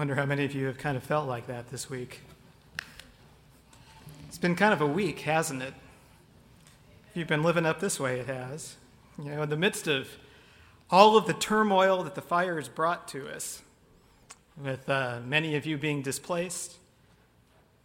Wonder 0.00 0.14
how 0.14 0.24
many 0.24 0.46
of 0.46 0.54
you 0.54 0.64
have 0.64 0.78
kind 0.78 0.96
of 0.96 1.02
felt 1.02 1.28
like 1.28 1.46
that 1.48 1.68
this 1.68 1.90
week. 1.90 2.22
It's 4.28 4.38
been 4.38 4.56
kind 4.56 4.72
of 4.72 4.80
a 4.80 4.86
week, 4.86 5.18
hasn't 5.20 5.60
it? 5.60 5.74
If 7.10 7.18
you've 7.18 7.28
been 7.28 7.42
living 7.42 7.66
up 7.66 7.80
this 7.80 8.00
way, 8.00 8.18
it 8.18 8.26
has. 8.26 8.76
You 9.22 9.32
know, 9.32 9.42
in 9.42 9.50
the 9.50 9.58
midst 9.58 9.86
of 9.86 10.08
all 10.90 11.18
of 11.18 11.26
the 11.26 11.34
turmoil 11.34 12.02
that 12.02 12.14
the 12.14 12.22
fire 12.22 12.56
has 12.56 12.66
brought 12.66 13.08
to 13.08 13.28
us, 13.28 13.60
with 14.56 14.88
uh, 14.88 15.18
many 15.22 15.54
of 15.54 15.66
you 15.66 15.76
being 15.76 16.00
displaced, 16.00 16.76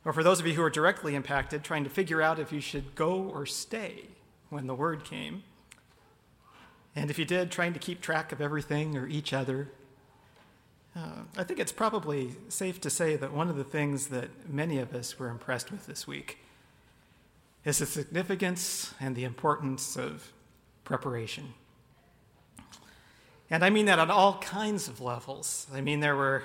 or 0.06 0.14
for 0.14 0.24
those 0.24 0.40
of 0.40 0.48
you 0.48 0.54
who 0.54 0.64
are 0.64 0.70
directly 0.70 1.16
impacted, 1.16 1.66
trying 1.66 1.84
to 1.84 1.90
figure 1.90 2.22
out 2.22 2.40
if 2.40 2.50
you 2.54 2.62
should 2.62 2.96
go 2.96 3.24
or 3.24 3.46
stay 3.46 4.06
when 4.50 4.68
the 4.68 4.74
word 4.74 5.04
came. 5.04 5.44
And 6.96 7.10
if 7.10 7.20
you 7.20 7.26
did, 7.26 7.52
trying 7.52 7.74
to 7.74 7.80
keep 7.80 8.00
track 8.00 8.32
of 8.32 8.40
everything 8.40 8.96
or 8.96 9.06
each 9.06 9.34
other 9.34 9.68
uh, 10.96 11.24
I 11.38 11.44
think 11.44 11.60
it's 11.60 11.74
probably 11.74 12.36
safe 12.48 12.80
to 12.82 12.90
say 12.90 13.18
that 13.18 13.34
one 13.34 13.50
of 13.50 13.58
the 13.58 13.64
things 13.64 14.08
that 14.08 14.30
many 14.50 14.80
of 14.80 14.94
us 14.94 15.20
were 15.20 15.28
impressed 15.28 15.72
with 15.72 15.86
this 15.88 16.08
week 16.08 16.40
is 17.66 17.80
the 17.80 17.86
significance 17.86 18.94
and 19.00 19.16
the 19.16 19.26
importance 19.26 19.98
of 19.98 20.32
preparation. 20.84 21.54
And 23.50 23.64
I 23.64 23.70
mean 23.70 23.88
that 23.88 24.00
on 24.00 24.10
all 24.10 24.38
kinds 24.40 24.88
of 24.88 25.02
levels. 25.02 25.68
I 25.74 25.82
mean, 25.82 26.00
there 26.00 26.16
were 26.16 26.44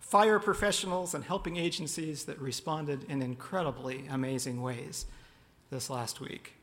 fire 0.00 0.38
professionals 0.38 1.14
and 1.14 1.24
helping 1.24 1.56
agencies 1.56 2.24
that 2.24 2.38
responded 2.38 3.04
in 3.04 3.22
incredibly 3.22 4.06
amazing 4.08 4.62
ways 4.62 5.06
this 5.70 5.88
last 5.88 6.20
week. 6.20 6.57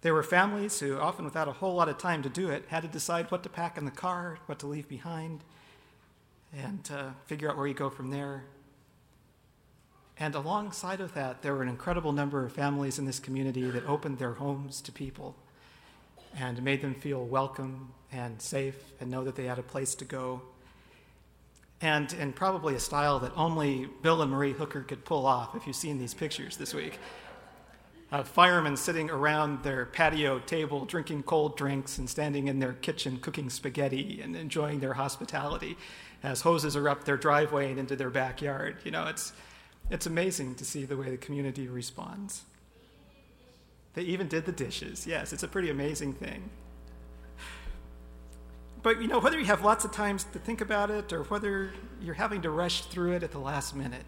There 0.00 0.14
were 0.14 0.22
families 0.22 0.78
who, 0.78 0.96
often 0.96 1.24
without 1.24 1.48
a 1.48 1.52
whole 1.52 1.74
lot 1.74 1.88
of 1.88 1.98
time 1.98 2.22
to 2.22 2.28
do 2.28 2.50
it, 2.50 2.64
had 2.68 2.82
to 2.82 2.88
decide 2.88 3.30
what 3.30 3.42
to 3.42 3.48
pack 3.48 3.76
in 3.76 3.84
the 3.84 3.90
car, 3.90 4.38
what 4.46 4.60
to 4.60 4.66
leave 4.66 4.88
behind, 4.88 5.42
and 6.56 6.88
uh, 6.94 7.10
figure 7.26 7.50
out 7.50 7.56
where 7.56 7.66
you 7.66 7.74
go 7.74 7.90
from 7.90 8.10
there. 8.10 8.44
And 10.16 10.34
alongside 10.34 11.00
of 11.00 11.14
that, 11.14 11.42
there 11.42 11.54
were 11.54 11.62
an 11.62 11.68
incredible 11.68 12.12
number 12.12 12.44
of 12.44 12.52
families 12.52 12.98
in 12.98 13.06
this 13.06 13.18
community 13.18 13.68
that 13.70 13.86
opened 13.86 14.18
their 14.18 14.34
homes 14.34 14.80
to 14.82 14.92
people 14.92 15.34
and 16.36 16.62
made 16.62 16.80
them 16.80 16.94
feel 16.94 17.24
welcome 17.24 17.92
and 18.12 18.40
safe 18.40 18.76
and 19.00 19.10
know 19.10 19.24
that 19.24 19.34
they 19.34 19.44
had 19.44 19.58
a 19.58 19.62
place 19.62 19.94
to 19.96 20.04
go. 20.04 20.42
And 21.80 22.12
in 22.12 22.32
probably 22.32 22.74
a 22.74 22.80
style 22.80 23.18
that 23.20 23.32
only 23.36 23.88
Bill 24.02 24.22
and 24.22 24.30
Marie 24.30 24.52
Hooker 24.52 24.82
could 24.82 25.04
pull 25.04 25.26
off 25.26 25.54
if 25.56 25.66
you've 25.66 25.76
seen 25.76 25.98
these 25.98 26.14
pictures 26.14 26.56
this 26.56 26.74
week 26.74 26.98
uh, 28.10 28.22
firemen 28.22 28.76
sitting 28.76 29.10
around 29.10 29.62
their 29.62 29.86
patio 29.86 30.38
table 30.38 30.84
drinking 30.84 31.22
cold 31.22 31.56
drinks 31.56 31.98
and 31.98 32.08
standing 32.08 32.48
in 32.48 32.58
their 32.58 32.72
kitchen 32.74 33.18
cooking 33.18 33.50
spaghetti 33.50 34.20
and 34.22 34.34
enjoying 34.34 34.80
their 34.80 34.94
hospitality 34.94 35.76
as 36.22 36.40
hoses 36.40 36.74
are 36.74 36.88
up 36.88 37.04
their 37.04 37.16
driveway 37.16 37.70
and 37.70 37.78
into 37.78 37.94
their 37.96 38.10
backyard. 38.10 38.76
You 38.84 38.90
know, 38.90 39.06
it's, 39.06 39.32
it's 39.90 40.06
amazing 40.06 40.54
to 40.56 40.64
see 40.64 40.84
the 40.84 40.96
way 40.96 41.10
the 41.10 41.16
community 41.16 41.68
responds. 41.68 42.42
They 43.94 44.02
even 44.02 44.26
did 44.26 44.46
the 44.46 44.52
dishes. 44.52 45.06
Yes, 45.06 45.32
it's 45.32 45.42
a 45.42 45.48
pretty 45.48 45.70
amazing 45.70 46.14
thing. 46.14 46.50
But 48.82 49.02
you 49.02 49.08
know, 49.08 49.18
whether 49.18 49.38
you 49.38 49.44
have 49.46 49.64
lots 49.64 49.84
of 49.84 49.92
times 49.92 50.24
to 50.32 50.38
think 50.38 50.60
about 50.60 50.90
it 50.90 51.12
or 51.12 51.24
whether 51.24 51.72
you're 52.00 52.14
having 52.14 52.42
to 52.42 52.50
rush 52.50 52.82
through 52.86 53.12
it 53.12 53.22
at 53.22 53.32
the 53.32 53.38
last 53.38 53.74
minute, 53.74 54.04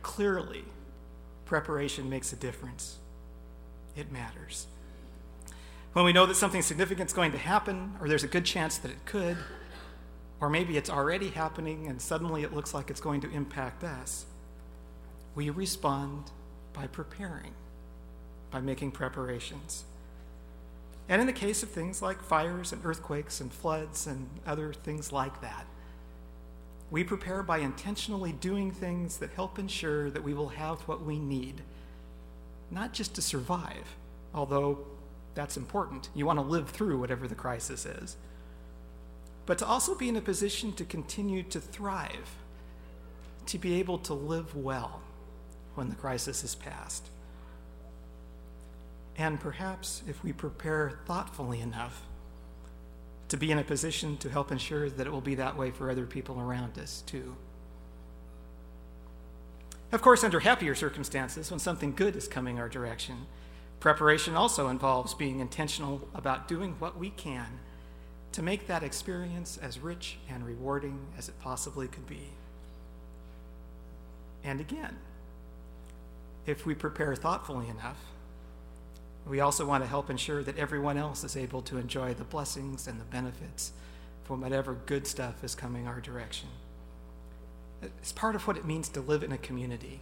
clearly 0.00 0.64
preparation 1.48 2.08
makes 2.08 2.32
a 2.32 2.36
difference. 2.36 2.98
It 3.96 4.12
matters. 4.12 4.68
When 5.94 6.04
we 6.04 6.12
know 6.12 6.26
that 6.26 6.36
something 6.36 6.62
significant 6.62 7.10
is 7.10 7.14
going 7.14 7.32
to 7.32 7.38
happen, 7.38 7.94
or 8.00 8.08
there's 8.08 8.22
a 8.22 8.28
good 8.28 8.44
chance 8.44 8.78
that 8.78 8.90
it 8.90 9.04
could, 9.06 9.36
or 10.40 10.48
maybe 10.48 10.76
it's 10.76 10.90
already 10.90 11.30
happening 11.30 11.88
and 11.88 12.00
suddenly 12.00 12.44
it 12.44 12.54
looks 12.54 12.72
like 12.72 12.90
it's 12.90 13.00
going 13.00 13.22
to 13.22 13.30
impact 13.30 13.82
us, 13.82 14.26
we 15.34 15.50
respond 15.50 16.30
by 16.72 16.86
preparing, 16.86 17.54
by 18.50 18.60
making 18.60 18.92
preparations. 18.92 19.84
And 21.08 21.20
in 21.20 21.26
the 21.26 21.32
case 21.32 21.62
of 21.62 21.70
things 21.70 22.02
like 22.02 22.22
fires 22.22 22.72
and 22.72 22.84
earthquakes 22.84 23.40
and 23.40 23.52
floods 23.52 24.06
and 24.06 24.28
other 24.46 24.72
things 24.72 25.10
like 25.10 25.40
that, 25.40 25.66
we 26.90 27.04
prepare 27.04 27.42
by 27.42 27.58
intentionally 27.58 28.32
doing 28.32 28.70
things 28.70 29.18
that 29.18 29.30
help 29.32 29.58
ensure 29.58 30.10
that 30.10 30.24
we 30.24 30.34
will 30.34 30.48
have 30.48 30.80
what 30.82 31.04
we 31.04 31.18
need, 31.18 31.60
not 32.70 32.92
just 32.92 33.14
to 33.14 33.22
survive, 33.22 33.96
although 34.34 34.78
that's 35.34 35.56
important. 35.56 36.08
You 36.14 36.26
want 36.26 36.38
to 36.38 36.44
live 36.44 36.70
through 36.70 36.98
whatever 36.98 37.28
the 37.28 37.34
crisis 37.34 37.84
is, 37.84 38.16
but 39.44 39.58
to 39.58 39.66
also 39.66 39.94
be 39.94 40.08
in 40.08 40.16
a 40.16 40.20
position 40.20 40.72
to 40.74 40.84
continue 40.84 41.42
to 41.44 41.60
thrive, 41.60 42.36
to 43.46 43.58
be 43.58 43.78
able 43.78 43.98
to 43.98 44.14
live 44.14 44.54
well 44.56 45.00
when 45.74 45.90
the 45.90 45.94
crisis 45.94 46.42
is 46.42 46.54
past. 46.54 47.08
And 49.16 49.40
perhaps 49.40 50.02
if 50.08 50.22
we 50.22 50.32
prepare 50.32 51.00
thoughtfully 51.06 51.60
enough, 51.60 52.02
to 53.28 53.36
be 53.36 53.50
in 53.50 53.58
a 53.58 53.64
position 53.64 54.16
to 54.18 54.30
help 54.30 54.50
ensure 54.50 54.88
that 54.88 55.06
it 55.06 55.10
will 55.10 55.20
be 55.20 55.34
that 55.34 55.56
way 55.56 55.70
for 55.70 55.90
other 55.90 56.06
people 56.06 56.40
around 56.40 56.78
us, 56.78 57.02
too. 57.06 57.36
Of 59.92 60.02
course, 60.02 60.24
under 60.24 60.40
happier 60.40 60.74
circumstances, 60.74 61.50
when 61.50 61.60
something 61.60 61.94
good 61.94 62.16
is 62.16 62.28
coming 62.28 62.58
our 62.58 62.68
direction, 62.68 63.26
preparation 63.80 64.34
also 64.34 64.68
involves 64.68 65.14
being 65.14 65.40
intentional 65.40 66.08
about 66.14 66.48
doing 66.48 66.76
what 66.78 66.98
we 66.98 67.10
can 67.10 67.60
to 68.32 68.42
make 68.42 68.66
that 68.66 68.82
experience 68.82 69.58
as 69.62 69.78
rich 69.78 70.18
and 70.28 70.44
rewarding 70.44 70.98
as 71.16 71.28
it 71.28 71.40
possibly 71.40 71.88
could 71.88 72.06
be. 72.06 72.28
And 74.44 74.60
again, 74.60 74.96
if 76.46 76.64
we 76.66 76.74
prepare 76.74 77.14
thoughtfully 77.14 77.68
enough, 77.68 77.98
we 79.28 79.40
also 79.40 79.66
want 79.66 79.84
to 79.84 79.88
help 79.88 80.08
ensure 80.08 80.42
that 80.42 80.58
everyone 80.58 80.96
else 80.96 81.22
is 81.22 81.36
able 81.36 81.60
to 81.62 81.76
enjoy 81.76 82.14
the 82.14 82.24
blessings 82.24 82.86
and 82.86 82.98
the 82.98 83.04
benefits 83.04 83.72
from 84.24 84.40
whatever 84.40 84.74
good 84.86 85.06
stuff 85.06 85.44
is 85.44 85.54
coming 85.54 85.86
our 85.86 86.00
direction. 86.00 86.48
It's 87.82 88.12
part 88.12 88.34
of 88.34 88.46
what 88.46 88.56
it 88.56 88.64
means 88.64 88.88
to 88.90 89.00
live 89.00 89.22
in 89.22 89.32
a 89.32 89.38
community. 89.38 90.00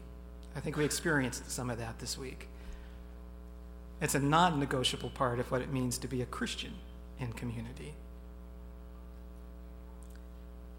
I 0.55 0.61
think 0.61 0.77
we 0.77 0.85
experienced 0.85 1.51
some 1.51 1.71
of 1.71 1.79
that 1.79 1.99
this 1.99 2.17
week. 2.17 2.49
It's 4.01 4.15
a 4.15 4.21
non 4.21 4.59
negotiable 4.59 5.11
part 5.11 5.39
of 5.39 5.51
what 5.51 5.61
it 5.61 5.73
means 5.73 5.99
to 5.99 6.09
be 6.09 6.23
a 6.23 6.27
Christian 6.27 6.73
in 7.19 7.33
community. 7.33 7.95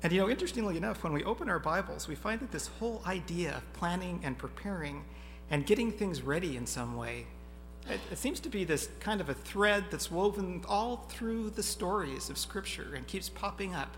And 0.04 0.14
you 0.14 0.22
know, 0.22 0.30
interestingly 0.30 0.78
enough, 0.78 1.04
when 1.04 1.14
we 1.14 1.24
open 1.24 1.50
our 1.50 1.60
Bibles, 1.60 2.08
we 2.08 2.16
find 2.16 2.40
that 2.42 2.52
this 2.52 2.68
whole 2.80 3.02
idea 3.06 3.58
of 3.58 3.74
planning 3.74 4.22
and 4.24 4.38
preparing 4.38 5.04
and 5.50 5.66
getting 5.66 5.92
things 5.92 6.22
ready 6.22 6.56
in 6.56 6.66
some 6.66 6.96
way 6.96 7.26
it, 7.90 8.00
it, 8.12 8.18
seems 8.18 8.40
to 8.42 8.50
be 8.50 8.64
this 8.64 8.90
kind 9.00 9.22
of 9.22 9.30
a 9.30 9.34
thread 9.34 9.86
that's 9.90 10.12
woven 10.12 10.64
all 10.68 11.06
through 11.10 11.52
the 11.52 11.64
stories 11.64 12.30
of 12.30 12.38
Scripture 12.38 12.94
and 12.96 13.08
keeps 13.08 13.30
popping 13.30 13.74
up 13.74 13.96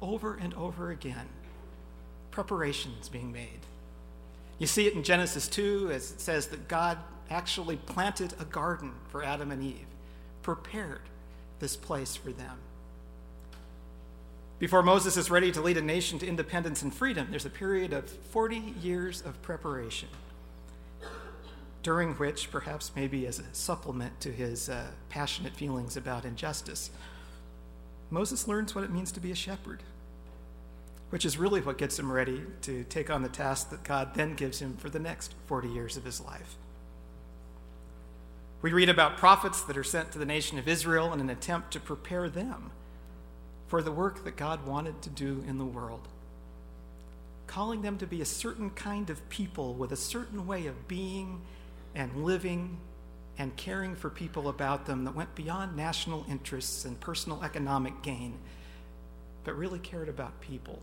over 0.00 0.34
and 0.34 0.54
over 0.54 0.90
again. 0.90 1.28
Preparations 2.30 3.08
being 3.08 3.32
made. 3.32 3.60
You 4.58 4.66
see 4.66 4.86
it 4.86 4.94
in 4.94 5.02
Genesis 5.02 5.48
2 5.48 5.90
as 5.92 6.12
it 6.12 6.20
says 6.20 6.48
that 6.48 6.68
God 6.68 6.98
actually 7.30 7.76
planted 7.76 8.34
a 8.38 8.44
garden 8.44 8.92
for 9.08 9.24
Adam 9.24 9.50
and 9.50 9.62
Eve, 9.62 9.86
prepared 10.42 11.00
this 11.58 11.76
place 11.76 12.16
for 12.16 12.30
them. 12.30 12.58
Before 14.58 14.82
Moses 14.82 15.16
is 15.16 15.30
ready 15.30 15.50
to 15.50 15.60
lead 15.60 15.76
a 15.76 15.82
nation 15.82 16.18
to 16.20 16.26
independence 16.26 16.82
and 16.82 16.94
freedom, 16.94 17.28
there's 17.30 17.46
a 17.46 17.50
period 17.50 17.92
of 17.92 18.08
40 18.08 18.74
years 18.80 19.20
of 19.22 19.40
preparation 19.42 20.08
during 21.82 22.14
which, 22.14 22.50
perhaps 22.50 22.92
maybe 22.94 23.26
as 23.26 23.38
a 23.38 23.54
supplement 23.54 24.20
to 24.20 24.30
his 24.30 24.68
uh, 24.68 24.86
passionate 25.08 25.54
feelings 25.54 25.96
about 25.96 26.24
injustice, 26.24 26.90
Moses 28.10 28.46
learns 28.46 28.74
what 28.74 28.84
it 28.84 28.90
means 28.90 29.10
to 29.12 29.20
be 29.20 29.32
a 29.32 29.34
shepherd, 29.34 29.82
which 31.10 31.24
is 31.24 31.38
really 31.38 31.60
what 31.60 31.78
gets 31.78 31.98
him 31.98 32.12
ready 32.12 32.42
to 32.62 32.84
take 32.84 33.10
on 33.10 33.22
the 33.22 33.28
task 33.28 33.70
that 33.70 33.82
God 33.82 34.14
then 34.14 34.34
gives 34.34 34.60
him 34.60 34.76
for 34.76 34.90
the 34.90 34.98
next 34.98 35.34
40 35.46 35.68
years 35.68 35.96
of 35.96 36.04
his 36.04 36.20
life. 36.20 36.56
We 38.60 38.72
read 38.72 38.88
about 38.88 39.16
prophets 39.16 39.62
that 39.62 39.76
are 39.76 39.82
sent 39.82 40.12
to 40.12 40.18
the 40.18 40.24
nation 40.24 40.56
of 40.58 40.68
Israel 40.68 41.12
in 41.12 41.18
an 41.18 41.30
attempt 41.30 41.72
to 41.72 41.80
prepare 41.80 42.28
them 42.28 42.70
for 43.66 43.82
the 43.82 43.90
work 43.90 44.22
that 44.22 44.36
God 44.36 44.66
wanted 44.66 45.02
to 45.02 45.10
do 45.10 45.42
in 45.48 45.58
the 45.58 45.64
world, 45.64 46.06
calling 47.48 47.82
them 47.82 47.98
to 47.98 48.06
be 48.06 48.20
a 48.20 48.26
certain 48.26 48.70
kind 48.70 49.10
of 49.10 49.28
people 49.30 49.74
with 49.74 49.90
a 49.90 49.96
certain 49.96 50.46
way 50.46 50.66
of 50.66 50.86
being 50.86 51.40
and 51.94 52.24
living 52.24 52.78
and 53.38 53.56
caring 53.56 53.94
for 53.94 54.10
people 54.10 54.48
about 54.48 54.86
them 54.86 55.04
that 55.04 55.14
went 55.14 55.34
beyond 55.34 55.76
national 55.76 56.24
interests 56.28 56.84
and 56.84 56.98
personal 57.00 57.42
economic 57.42 58.02
gain, 58.02 58.38
but 59.44 59.56
really 59.56 59.78
cared 59.78 60.08
about 60.08 60.40
people 60.40 60.80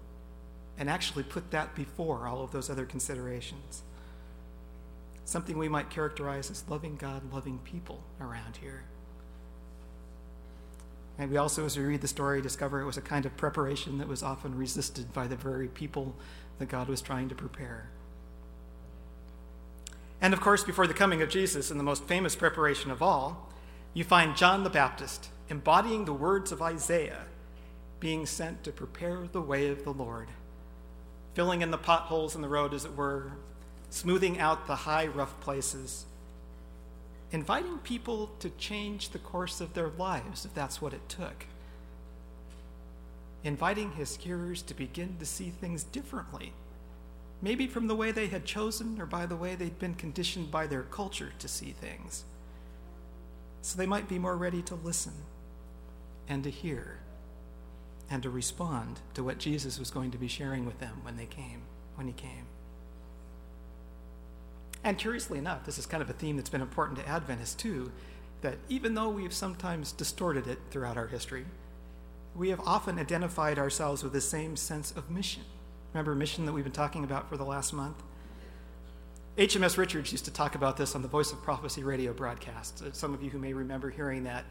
and 0.77 0.89
actually 0.89 1.23
put 1.23 1.51
that 1.51 1.75
before 1.75 2.27
all 2.27 2.43
of 2.43 2.51
those 2.51 2.69
other 2.69 2.85
considerations. 2.85 3.83
Something 5.25 5.57
we 5.57 5.69
might 5.69 5.89
characterize 5.89 6.49
as 6.49 6.63
loving 6.67 6.95
God, 6.95 7.31
loving 7.31 7.59
people 7.59 8.01
around 8.19 8.57
here. 8.57 8.83
And 11.19 11.29
we 11.29 11.37
also, 11.37 11.65
as 11.65 11.77
we 11.77 11.83
read 11.83 12.01
the 12.01 12.07
story, 12.07 12.41
discover 12.41 12.79
it 12.79 12.85
was 12.85 12.97
a 12.97 13.01
kind 13.01 13.25
of 13.25 13.35
preparation 13.35 13.97
that 13.97 14.07
was 14.07 14.23
often 14.23 14.57
resisted 14.57 15.13
by 15.13 15.27
the 15.27 15.35
very 15.35 15.67
people 15.67 16.15
that 16.59 16.69
God 16.69 16.87
was 16.87 17.01
trying 17.01 17.27
to 17.27 17.35
prepare. 17.35 17.89
And 20.21 20.33
of 20.33 20.41
course, 20.41 20.63
before 20.63 20.87
the 20.87 20.93
coming 20.93 21.21
of 21.21 21.29
Jesus, 21.29 21.71
in 21.71 21.77
the 21.77 21.83
most 21.83 22.03
famous 22.03 22.35
preparation 22.35 22.91
of 22.91 23.01
all, 23.01 23.49
you 23.93 24.03
find 24.03 24.35
John 24.35 24.63
the 24.63 24.69
Baptist 24.69 25.29
embodying 25.49 26.05
the 26.05 26.13
words 26.13 26.51
of 26.51 26.61
Isaiah, 26.61 27.23
being 27.99 28.25
sent 28.25 28.63
to 28.63 28.71
prepare 28.71 29.27
the 29.31 29.41
way 29.41 29.69
of 29.69 29.83
the 29.83 29.93
Lord, 29.93 30.27
filling 31.33 31.61
in 31.61 31.71
the 31.71 31.77
potholes 31.77 32.35
in 32.35 32.41
the 32.41 32.47
road, 32.47 32.73
as 32.73 32.85
it 32.85 32.95
were, 32.95 33.31
smoothing 33.89 34.39
out 34.39 34.67
the 34.67 34.75
high, 34.75 35.07
rough 35.07 35.39
places, 35.39 36.05
inviting 37.31 37.79
people 37.79 38.29
to 38.39 38.49
change 38.51 39.09
the 39.09 39.19
course 39.19 39.59
of 39.59 39.73
their 39.73 39.89
lives 39.89 40.45
if 40.45 40.53
that's 40.53 40.81
what 40.81 40.93
it 40.93 41.09
took, 41.09 41.45
inviting 43.43 43.93
his 43.93 44.17
hearers 44.17 44.61
to 44.61 44.73
begin 44.73 45.15
to 45.17 45.25
see 45.25 45.49
things 45.49 45.83
differently 45.83 46.53
maybe 47.41 47.67
from 47.67 47.87
the 47.87 47.95
way 47.95 48.11
they 48.11 48.27
had 48.27 48.45
chosen 48.45 48.99
or 48.99 49.05
by 49.05 49.25
the 49.25 49.35
way 49.35 49.55
they'd 49.55 49.79
been 49.79 49.93
conditioned 49.93 50.51
by 50.51 50.67
their 50.67 50.83
culture 50.83 51.31
to 51.39 51.47
see 51.47 51.71
things. 51.71 52.25
So 53.61 53.77
they 53.77 53.85
might 53.85 54.07
be 54.07 54.19
more 54.19 54.37
ready 54.37 54.61
to 54.63 54.75
listen 54.75 55.13
and 56.27 56.43
to 56.43 56.49
hear 56.49 56.99
and 58.09 58.23
to 58.23 58.29
respond 58.29 58.99
to 59.13 59.23
what 59.23 59.37
Jesus 59.37 59.79
was 59.79 59.91
going 59.91 60.11
to 60.11 60.17
be 60.17 60.27
sharing 60.27 60.65
with 60.65 60.79
them 60.79 60.99
when 61.03 61.17
they 61.17 61.25
came, 61.25 61.61
when 61.95 62.07
he 62.07 62.13
came. 62.13 62.45
And 64.83 64.97
curiously 64.97 65.37
enough, 65.37 65.65
this 65.65 65.77
is 65.77 65.85
kind 65.85 66.01
of 66.01 66.09
a 66.09 66.13
theme 66.13 66.37
that's 66.37 66.49
been 66.49 66.61
important 66.61 66.99
to 66.99 67.07
Adventists 67.07 67.55
too, 67.55 67.91
that 68.41 68.57
even 68.69 68.95
though 68.95 69.09
we've 69.09 69.33
sometimes 69.33 69.91
distorted 69.91 70.47
it 70.47 70.59
throughout 70.71 70.97
our 70.97 71.07
history, 71.07 71.45
we 72.35 72.49
have 72.49 72.61
often 72.61 72.97
identified 72.97 73.59
ourselves 73.59 74.03
with 74.03 74.13
the 74.13 74.21
same 74.21 74.55
sense 74.55 74.91
of 74.91 75.11
mission 75.11 75.43
Remember 75.93 76.13
mission 76.13 76.45
that 76.45 76.53
we've 76.53 76.63
been 76.63 76.71
talking 76.71 77.03
about 77.03 77.29
for 77.29 77.37
the 77.37 77.43
last 77.43 77.73
month? 77.73 77.95
HMS 79.37 79.77
Richards 79.77 80.11
used 80.11 80.25
to 80.25 80.31
talk 80.31 80.55
about 80.55 80.77
this 80.77 80.95
on 80.95 81.01
the 81.01 81.07
Voice 81.07 81.31
of 81.31 81.41
Prophecy 81.41 81.83
radio 81.83 82.13
broadcast. 82.13 82.83
Uh, 82.83 82.91
some 82.91 83.13
of 83.13 83.23
you 83.23 83.29
who 83.29 83.39
may 83.39 83.53
remember 83.53 83.89
hearing 83.89 84.25
that. 84.25 84.43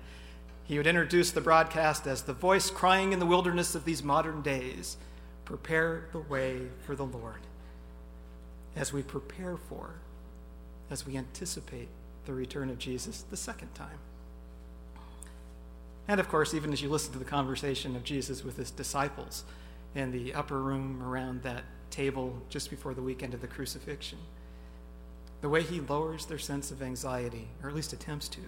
He 0.64 0.76
would 0.76 0.86
introduce 0.86 1.30
the 1.30 1.40
broadcast 1.40 2.06
as 2.06 2.22
the 2.22 2.32
voice 2.32 2.70
crying 2.70 3.12
in 3.12 3.18
the 3.18 3.26
wilderness 3.26 3.74
of 3.74 3.84
these 3.84 4.02
modern 4.02 4.42
days 4.42 4.96
prepare 5.44 6.08
the 6.12 6.18
way 6.18 6.68
for 6.84 6.94
the 6.94 7.06
Lord. 7.06 7.40
As 8.76 8.92
we 8.92 9.02
prepare 9.02 9.56
for, 9.56 9.94
as 10.90 11.06
we 11.06 11.16
anticipate 11.16 11.88
the 12.26 12.34
return 12.34 12.68
of 12.68 12.78
Jesus 12.78 13.24
the 13.30 13.36
second 13.36 13.74
time. 13.74 13.98
And 16.06 16.20
of 16.20 16.28
course, 16.28 16.52
even 16.52 16.72
as 16.72 16.82
you 16.82 16.88
listen 16.88 17.12
to 17.12 17.18
the 17.18 17.24
conversation 17.24 17.96
of 17.96 18.04
Jesus 18.04 18.44
with 18.44 18.56
his 18.56 18.70
disciples, 18.70 19.44
in 19.94 20.10
the 20.10 20.34
upper 20.34 20.62
room 20.62 21.02
around 21.02 21.42
that 21.42 21.64
table 21.90 22.42
just 22.48 22.70
before 22.70 22.94
the 22.94 23.02
weekend 23.02 23.34
of 23.34 23.40
the 23.40 23.46
crucifixion. 23.46 24.18
The 25.40 25.48
way 25.48 25.62
he 25.62 25.80
lowers 25.80 26.26
their 26.26 26.38
sense 26.38 26.70
of 26.70 26.82
anxiety, 26.82 27.48
or 27.62 27.68
at 27.68 27.74
least 27.74 27.92
attempts 27.92 28.28
to, 28.30 28.40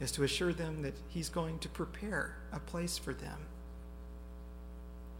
is 0.00 0.12
to 0.12 0.22
assure 0.22 0.52
them 0.52 0.82
that 0.82 0.94
he's 1.08 1.28
going 1.28 1.58
to 1.58 1.68
prepare 1.68 2.36
a 2.52 2.60
place 2.60 2.96
for 2.96 3.12
them. 3.12 3.38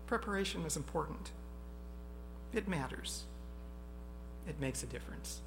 Preparation 0.06 0.62
is 0.62 0.76
important, 0.76 1.32
it 2.55 2.69
matters, 2.69 3.25
it 4.49 4.61
makes 4.61 4.82
a 4.82 4.87
difference. 4.87 5.40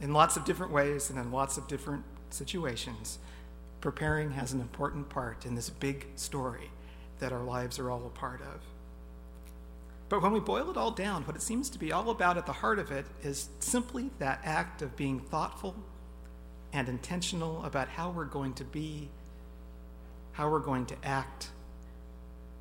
In 0.00 0.12
lots 0.12 0.36
of 0.36 0.44
different 0.44 0.72
ways 0.72 1.10
and 1.10 1.18
in 1.18 1.30
lots 1.30 1.58
of 1.58 1.68
different 1.68 2.04
situations, 2.30 3.18
preparing 3.80 4.32
has 4.32 4.52
an 4.52 4.60
important 4.60 5.10
part 5.10 5.44
in 5.44 5.54
this 5.54 5.70
big 5.70 6.06
story 6.16 6.70
that 7.20 7.32
our 7.32 7.44
lives 7.44 7.78
are 7.78 7.90
all 7.90 8.04
a 8.06 8.18
part 8.18 8.40
of. 8.40 8.60
But 10.10 10.22
when 10.22 10.32
we 10.32 10.40
boil 10.40 10.68
it 10.70 10.76
all 10.76 10.90
down, 10.90 11.22
what 11.22 11.36
it 11.36 11.42
seems 11.42 11.70
to 11.70 11.78
be 11.78 11.92
all 11.92 12.10
about 12.10 12.36
at 12.36 12.44
the 12.44 12.52
heart 12.52 12.80
of 12.80 12.90
it 12.90 13.06
is 13.22 13.48
simply 13.60 14.10
that 14.18 14.40
act 14.42 14.82
of 14.82 14.96
being 14.96 15.20
thoughtful 15.20 15.76
and 16.72 16.88
intentional 16.88 17.64
about 17.64 17.88
how 17.88 18.10
we're 18.10 18.24
going 18.24 18.52
to 18.54 18.64
be, 18.64 19.08
how 20.32 20.50
we're 20.50 20.58
going 20.58 20.84
to 20.86 20.96
act, 21.04 21.50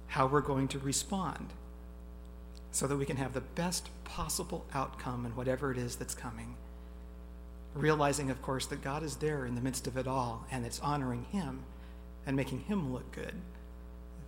how 0.07 0.27
we're 0.27 0.41
going 0.41 0.67
to 0.67 0.79
respond, 0.79 1.53
so 2.71 2.85
that 2.85 2.97
we 2.97 3.05
can 3.05 3.17
have 3.17 3.33
the 3.33 3.41
best 3.41 3.89
possible 4.03 4.63
outcome 4.75 5.25
in 5.25 5.35
whatever 5.35 5.71
it 5.71 5.77
is 5.79 5.95
that's 5.95 6.13
coming. 6.13 6.55
Realizing, 7.73 8.29
of 8.29 8.43
course, 8.43 8.67
that 8.67 8.83
God 8.83 9.01
is 9.01 9.15
there 9.15 9.47
in 9.47 9.55
the 9.55 9.61
midst 9.61 9.87
of 9.87 9.97
it 9.97 10.07
all, 10.07 10.45
and 10.51 10.67
it's 10.67 10.79
honoring 10.81 11.25
Him 11.31 11.63
and 12.27 12.35
making 12.35 12.61
Him 12.61 12.93
look 12.93 13.11
good 13.11 13.33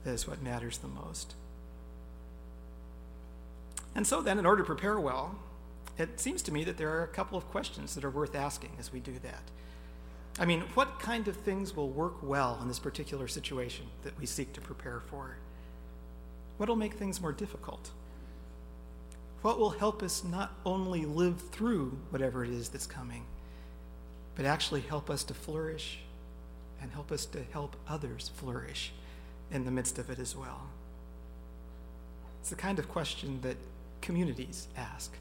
that 0.03 0.11
is 0.11 0.27
what 0.27 0.41
matters 0.41 0.79
the 0.79 0.87
most. 0.87 1.35
And 3.93 4.07
so, 4.07 4.21
then, 4.21 4.39
in 4.39 4.45
order 4.45 4.61
to 4.61 4.65
prepare 4.65 4.99
well, 4.99 5.35
it 5.97 6.19
seems 6.19 6.41
to 6.43 6.53
me 6.53 6.63
that 6.63 6.77
there 6.77 6.89
are 6.89 7.03
a 7.03 7.07
couple 7.07 7.37
of 7.37 7.47
questions 7.49 7.93
that 7.95 8.05
are 8.05 8.09
worth 8.09 8.35
asking 8.35 8.71
as 8.79 8.91
we 8.91 8.99
do 8.99 9.19
that. 9.23 9.43
I 10.39 10.45
mean, 10.45 10.61
what 10.73 10.99
kind 10.99 11.27
of 11.27 11.35
things 11.35 11.75
will 11.75 11.89
work 11.89 12.23
well 12.23 12.57
in 12.61 12.67
this 12.67 12.79
particular 12.79 13.27
situation 13.27 13.85
that 14.03 14.17
we 14.17 14.25
seek 14.25 14.53
to 14.53 14.61
prepare 14.61 15.01
for? 15.01 15.35
What 16.57 16.69
will 16.69 16.77
make 16.77 16.93
things 16.93 17.21
more 17.21 17.33
difficult? 17.33 17.91
What 19.41 19.59
will 19.59 19.71
help 19.71 20.01
us 20.03 20.23
not 20.23 20.53
only 20.65 21.05
live 21.05 21.41
through 21.49 21.97
whatever 22.11 22.45
it 22.45 22.51
is 22.51 22.69
that's 22.69 22.87
coming, 22.87 23.25
but 24.35 24.45
actually 24.45 24.81
help 24.81 25.09
us 25.09 25.23
to 25.25 25.33
flourish 25.33 25.99
and 26.81 26.91
help 26.91 27.11
us 27.11 27.25
to 27.25 27.43
help 27.51 27.75
others 27.87 28.31
flourish 28.35 28.93
in 29.51 29.65
the 29.65 29.71
midst 29.71 29.99
of 29.99 30.09
it 30.09 30.19
as 30.19 30.35
well? 30.35 30.61
It's 32.39 32.49
the 32.49 32.55
kind 32.55 32.79
of 32.79 32.89
question 32.89 33.39
that 33.41 33.57
communities 34.01 34.67
ask, 34.75 35.13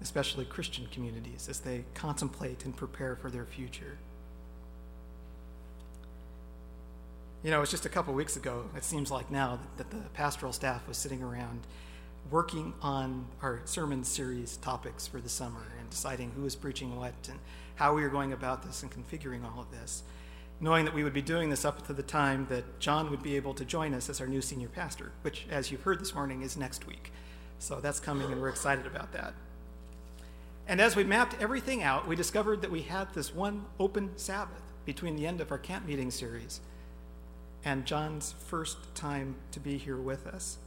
especially 0.00 0.44
Christian 0.44 0.86
communities, 0.92 1.48
as 1.48 1.60
they 1.60 1.84
contemplate 1.94 2.64
and 2.64 2.76
prepare 2.76 3.16
for 3.16 3.30
their 3.30 3.44
future. 3.44 3.98
You 7.42 7.50
know, 7.50 7.58
it 7.58 7.60
was 7.60 7.70
just 7.70 7.86
a 7.86 7.88
couple 7.88 8.14
weeks 8.14 8.36
ago, 8.36 8.64
it 8.76 8.84
seems 8.84 9.10
like 9.10 9.30
now, 9.30 9.58
that 9.76 9.90
the 9.90 9.98
pastoral 10.14 10.52
staff 10.52 10.86
was 10.88 10.96
sitting 10.96 11.22
around 11.22 11.60
working 12.30 12.74
on 12.82 13.26
our 13.42 13.60
sermon 13.64 14.02
series 14.02 14.56
topics 14.56 15.06
for 15.06 15.20
the 15.20 15.28
summer 15.28 15.62
and 15.78 15.88
deciding 15.90 16.32
who 16.32 16.42
was 16.42 16.56
preaching 16.56 16.96
what 16.96 17.14
and 17.28 17.38
how 17.76 17.94
we 17.94 18.02
were 18.02 18.08
going 18.08 18.32
about 18.32 18.64
this 18.64 18.82
and 18.82 18.90
configuring 18.90 19.44
all 19.44 19.60
of 19.60 19.70
this 19.70 20.02
knowing 20.60 20.84
that 20.84 20.94
we 20.94 21.04
would 21.04 21.12
be 21.12 21.22
doing 21.22 21.50
this 21.50 21.64
up 21.64 21.86
to 21.86 21.92
the 21.92 22.02
time 22.02 22.46
that 22.48 22.80
John 22.80 23.10
would 23.10 23.22
be 23.22 23.36
able 23.36 23.54
to 23.54 23.64
join 23.64 23.92
us 23.94 24.08
as 24.08 24.20
our 24.20 24.26
new 24.26 24.40
senior 24.40 24.68
pastor, 24.68 25.12
which, 25.22 25.46
as 25.50 25.70
you've 25.70 25.82
heard 25.82 26.00
this 26.00 26.14
morning, 26.14 26.42
is 26.42 26.56
next 26.56 26.86
week. 26.86 27.12
So 27.58 27.80
that's 27.80 28.00
coming, 28.00 28.32
and 28.32 28.40
we're 28.40 28.48
excited 28.48 28.86
about 28.86 29.12
that. 29.12 29.34
And 30.68 30.80
as 30.80 30.96
we 30.96 31.04
mapped 31.04 31.40
everything 31.40 31.82
out, 31.82 32.08
we 32.08 32.16
discovered 32.16 32.62
that 32.62 32.70
we 32.70 32.82
had 32.82 33.12
this 33.14 33.34
one 33.34 33.66
open 33.78 34.10
Sabbath 34.16 34.62
between 34.84 35.16
the 35.16 35.26
end 35.26 35.40
of 35.40 35.50
our 35.50 35.58
camp 35.58 35.86
meeting 35.86 36.10
series 36.10 36.60
and 37.64 37.84
John's 37.84 38.34
first 38.46 38.78
time 38.94 39.34
to 39.50 39.60
be 39.60 39.76
here 39.76 39.96
with 39.96 40.26
us. 40.26 40.58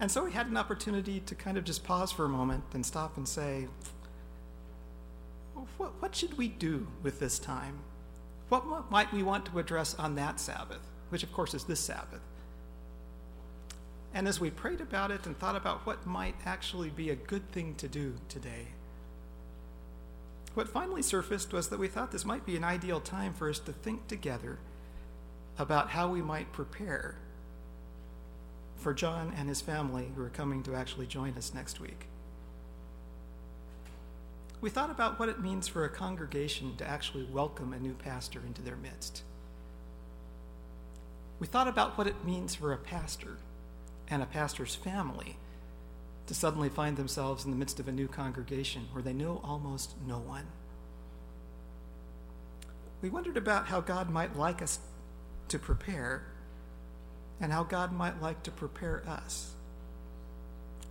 And 0.00 0.10
so 0.10 0.24
we 0.24 0.32
had 0.32 0.46
an 0.46 0.56
opportunity 0.56 1.20
to 1.20 1.34
kind 1.34 1.56
of 1.56 1.64
just 1.64 1.84
pause 1.84 2.12
for 2.12 2.24
a 2.24 2.28
moment 2.28 2.64
and 2.74 2.84
stop 2.84 3.16
and 3.16 3.26
say, 3.26 3.68
what, 5.78 5.92
what 6.00 6.14
should 6.14 6.36
we 6.36 6.48
do 6.48 6.86
with 7.02 7.20
this 7.20 7.38
time? 7.38 7.78
What, 8.48 8.66
what 8.66 8.90
might 8.90 9.12
we 9.12 9.22
want 9.22 9.46
to 9.46 9.58
address 9.58 9.94
on 9.94 10.14
that 10.16 10.38
Sabbath, 10.38 10.80
which 11.08 11.22
of 11.22 11.32
course 11.32 11.54
is 11.54 11.64
this 11.64 11.80
Sabbath? 11.80 12.20
And 14.12 14.28
as 14.28 14.40
we 14.40 14.50
prayed 14.50 14.80
about 14.80 15.10
it 15.10 15.26
and 15.26 15.36
thought 15.36 15.56
about 15.56 15.86
what 15.86 16.06
might 16.06 16.36
actually 16.44 16.90
be 16.90 17.10
a 17.10 17.16
good 17.16 17.50
thing 17.50 17.74
to 17.76 17.88
do 17.88 18.14
today, 18.28 18.68
what 20.54 20.68
finally 20.68 21.02
surfaced 21.02 21.52
was 21.52 21.68
that 21.68 21.80
we 21.80 21.88
thought 21.88 22.12
this 22.12 22.24
might 22.24 22.46
be 22.46 22.56
an 22.56 22.62
ideal 22.62 23.00
time 23.00 23.34
for 23.34 23.50
us 23.50 23.58
to 23.60 23.72
think 23.72 24.06
together 24.06 24.58
about 25.58 25.90
how 25.90 26.08
we 26.08 26.22
might 26.22 26.52
prepare 26.52 27.16
for 28.76 28.94
John 28.94 29.32
and 29.36 29.48
his 29.48 29.60
family 29.60 30.10
who 30.14 30.22
are 30.22 30.30
coming 30.30 30.62
to 30.64 30.74
actually 30.74 31.06
join 31.06 31.36
us 31.36 31.52
next 31.52 31.80
week 31.80 32.06
we 34.64 34.70
thought 34.70 34.88
about 34.88 35.18
what 35.18 35.28
it 35.28 35.42
means 35.42 35.68
for 35.68 35.84
a 35.84 35.90
congregation 35.90 36.74
to 36.74 36.88
actually 36.88 37.24
welcome 37.24 37.74
a 37.74 37.78
new 37.78 37.92
pastor 37.92 38.40
into 38.46 38.62
their 38.62 38.76
midst. 38.76 39.22
We 41.38 41.46
thought 41.46 41.68
about 41.68 41.98
what 41.98 42.06
it 42.06 42.24
means 42.24 42.54
for 42.54 42.72
a 42.72 42.78
pastor 42.78 43.36
and 44.08 44.22
a 44.22 44.26
pastor's 44.26 44.74
family 44.74 45.36
to 46.28 46.34
suddenly 46.34 46.70
find 46.70 46.96
themselves 46.96 47.44
in 47.44 47.50
the 47.50 47.58
midst 47.58 47.78
of 47.78 47.88
a 47.88 47.92
new 47.92 48.08
congregation 48.08 48.88
where 48.92 49.02
they 49.02 49.12
know 49.12 49.42
almost 49.44 49.96
no 50.06 50.16
one. 50.18 50.46
We 53.02 53.10
wondered 53.10 53.36
about 53.36 53.66
how 53.66 53.82
God 53.82 54.08
might 54.08 54.34
like 54.34 54.62
us 54.62 54.78
to 55.48 55.58
prepare 55.58 56.24
and 57.38 57.52
how 57.52 57.64
God 57.64 57.92
might 57.92 58.22
like 58.22 58.42
to 58.44 58.50
prepare 58.50 59.06
us 59.06 59.53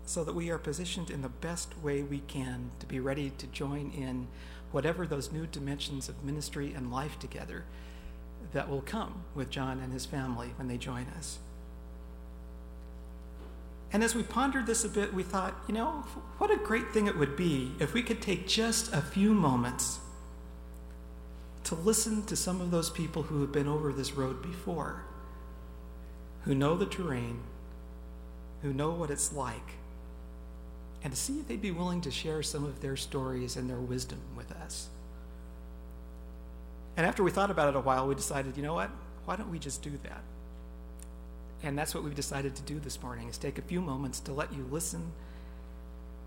so 0.05 0.23
that 0.23 0.35
we 0.35 0.49
are 0.49 0.57
positioned 0.57 1.09
in 1.09 1.21
the 1.21 1.29
best 1.29 1.77
way 1.81 2.03
we 2.03 2.19
can 2.27 2.71
to 2.79 2.85
be 2.85 2.99
ready 2.99 3.31
to 3.37 3.47
join 3.47 3.91
in 3.91 4.27
whatever 4.71 5.05
those 5.05 5.31
new 5.31 5.45
dimensions 5.47 6.09
of 6.09 6.23
ministry 6.23 6.73
and 6.75 6.91
life 6.91 7.17
together 7.19 7.63
that 8.51 8.69
will 8.69 8.81
come 8.81 9.23
with 9.35 9.49
John 9.49 9.79
and 9.79 9.93
his 9.93 10.05
family 10.05 10.53
when 10.57 10.67
they 10.67 10.77
join 10.77 11.05
us. 11.17 11.39
And 13.93 14.03
as 14.03 14.15
we 14.15 14.23
pondered 14.23 14.65
this 14.65 14.83
a 14.83 14.89
bit, 14.89 15.13
we 15.13 15.21
thought, 15.21 15.53
you 15.67 15.73
know, 15.73 16.03
what 16.39 16.49
a 16.49 16.57
great 16.57 16.91
thing 16.91 17.05
it 17.07 17.17
would 17.17 17.35
be 17.35 17.71
if 17.79 17.93
we 17.93 18.01
could 18.01 18.21
take 18.21 18.47
just 18.47 18.91
a 18.91 19.01
few 19.01 19.33
moments 19.33 19.99
to 21.65 21.75
listen 21.75 22.25
to 22.25 22.35
some 22.35 22.59
of 22.59 22.71
those 22.71 22.89
people 22.89 23.23
who 23.23 23.41
have 23.41 23.51
been 23.51 23.67
over 23.67 23.93
this 23.93 24.13
road 24.13 24.41
before, 24.41 25.03
who 26.43 26.55
know 26.55 26.75
the 26.75 26.87
terrain, 26.87 27.39
who 28.63 28.73
know 28.73 28.89
what 28.89 29.11
it's 29.11 29.31
like, 29.31 29.75
and 31.03 31.11
to 31.11 31.19
see 31.19 31.39
if 31.39 31.47
they'd 31.47 31.61
be 31.61 31.71
willing 31.71 32.01
to 32.01 32.11
share 32.11 32.41
some 32.41 32.63
of 32.63 32.81
their 32.81 32.95
stories 32.95 33.57
and 33.57 33.69
their 33.69 33.77
wisdom 33.77 34.19
with 34.37 34.51
us. 34.51 34.87
And 36.95 37.05
after 37.05 37.23
we 37.23 37.31
thought 37.31 37.51
about 37.51 37.69
it 37.69 37.75
a 37.75 37.81
while, 37.81 38.07
we 38.07 38.15
decided, 38.15 38.55
you 38.55 38.63
know 38.63 38.73
what? 38.73 38.89
Why 39.25 39.35
don't 39.35 39.51
we 39.51 39.59
just 39.59 39.81
do 39.81 39.91
that? 40.03 40.21
And 41.63 41.77
that's 41.77 41.93
what 41.95 42.03
we've 42.03 42.15
decided 42.15 42.55
to 42.55 42.61
do 42.63 42.79
this 42.79 43.01
morning 43.01 43.29
is 43.29 43.37
take 43.37 43.57
a 43.57 43.61
few 43.61 43.81
moments 43.81 44.19
to 44.21 44.33
let 44.33 44.53
you 44.53 44.65
listen 44.69 45.11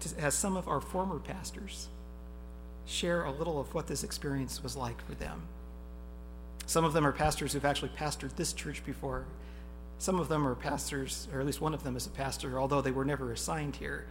to, 0.00 0.08
as 0.18 0.34
some 0.34 0.56
of 0.56 0.66
our 0.68 0.80
former 0.80 1.18
pastors 1.18 1.88
share 2.86 3.24
a 3.24 3.32
little 3.32 3.60
of 3.60 3.74
what 3.74 3.86
this 3.86 4.04
experience 4.04 4.62
was 4.62 4.76
like 4.76 5.00
for 5.06 5.14
them. 5.14 5.42
Some 6.66 6.84
of 6.84 6.92
them 6.92 7.06
are 7.06 7.12
pastors 7.12 7.52
who've 7.52 7.64
actually 7.64 7.90
pastored 7.90 8.34
this 8.36 8.52
church 8.52 8.84
before. 8.84 9.24
Some 9.98 10.18
of 10.18 10.28
them 10.28 10.46
are 10.46 10.54
pastors, 10.54 11.28
or 11.32 11.40
at 11.40 11.46
least 11.46 11.60
one 11.60 11.74
of 11.74 11.84
them 11.84 11.96
is 11.96 12.06
a 12.06 12.10
pastor, 12.10 12.58
although 12.58 12.80
they 12.80 12.90
were 12.90 13.04
never 13.04 13.32
assigned 13.32 13.76
here, 13.76 14.06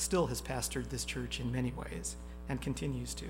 still 0.00 0.26
has 0.26 0.40
pastored 0.40 0.88
this 0.88 1.04
church 1.04 1.40
in 1.40 1.52
many 1.52 1.72
ways 1.72 2.16
and 2.48 2.60
continues 2.60 3.14
to. 3.14 3.26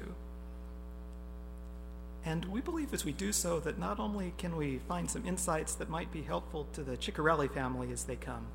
And 2.25 2.45
we 2.47 2.61
believe 2.61 2.93
as 2.93 3.05
we 3.05 3.13
do 3.13 3.33
so 3.33 3.61
that 3.61 3.79
not 3.79 3.99
only 3.99 4.35
can 4.37 4.57
we 4.57 4.79
find 4.79 5.11
some 5.11 5.27
insights 5.27 5.75
that 5.75 5.89
might 5.89 6.13
be 6.13 6.23
helpful 6.23 6.67
to 6.75 6.83
the 6.83 6.97
Ciccarelli 6.97 7.51
family 7.53 7.91
as 7.93 8.05
they 8.05 8.17
come, 8.17 8.47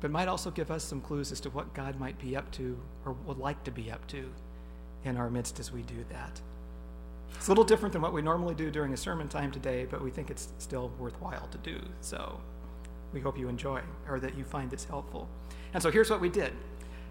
but 0.00 0.10
might 0.10 0.28
also 0.28 0.50
give 0.50 0.70
us 0.70 0.84
some 0.84 1.00
clues 1.00 1.32
as 1.32 1.40
to 1.40 1.50
what 1.50 1.72
God 1.72 1.98
might 1.98 2.18
be 2.18 2.36
up 2.36 2.50
to 2.52 2.78
or 3.04 3.12
would 3.26 3.38
like 3.38 3.64
to 3.64 3.70
be 3.70 3.90
up 3.90 4.06
to 4.08 4.30
in 5.04 5.16
our 5.16 5.30
midst 5.30 5.58
as 5.58 5.72
we 5.72 5.82
do 5.82 6.04
that. 6.10 6.40
It's 7.34 7.48
a 7.48 7.50
little 7.50 7.64
different 7.64 7.94
than 7.94 8.02
what 8.02 8.12
we 8.12 8.22
normally 8.22 8.54
do 8.54 8.70
during 8.70 8.92
a 8.92 8.96
sermon 8.96 9.28
time 9.28 9.50
today, 9.50 9.86
but 9.90 10.02
we 10.02 10.10
think 10.10 10.30
it's 10.30 10.48
still 10.58 10.92
worthwhile 10.98 11.48
to 11.48 11.58
do. 11.58 11.80
So 12.02 12.38
we 13.12 13.20
hope 13.20 13.38
you 13.38 13.48
enjoy 13.48 13.80
or 14.08 14.20
that 14.20 14.36
you 14.36 14.44
find 14.44 14.70
this 14.70 14.84
helpful. 14.84 15.28
And 15.72 15.82
so 15.82 15.90
here's 15.90 16.10
what 16.10 16.20
we 16.20 16.28
did. 16.28 16.52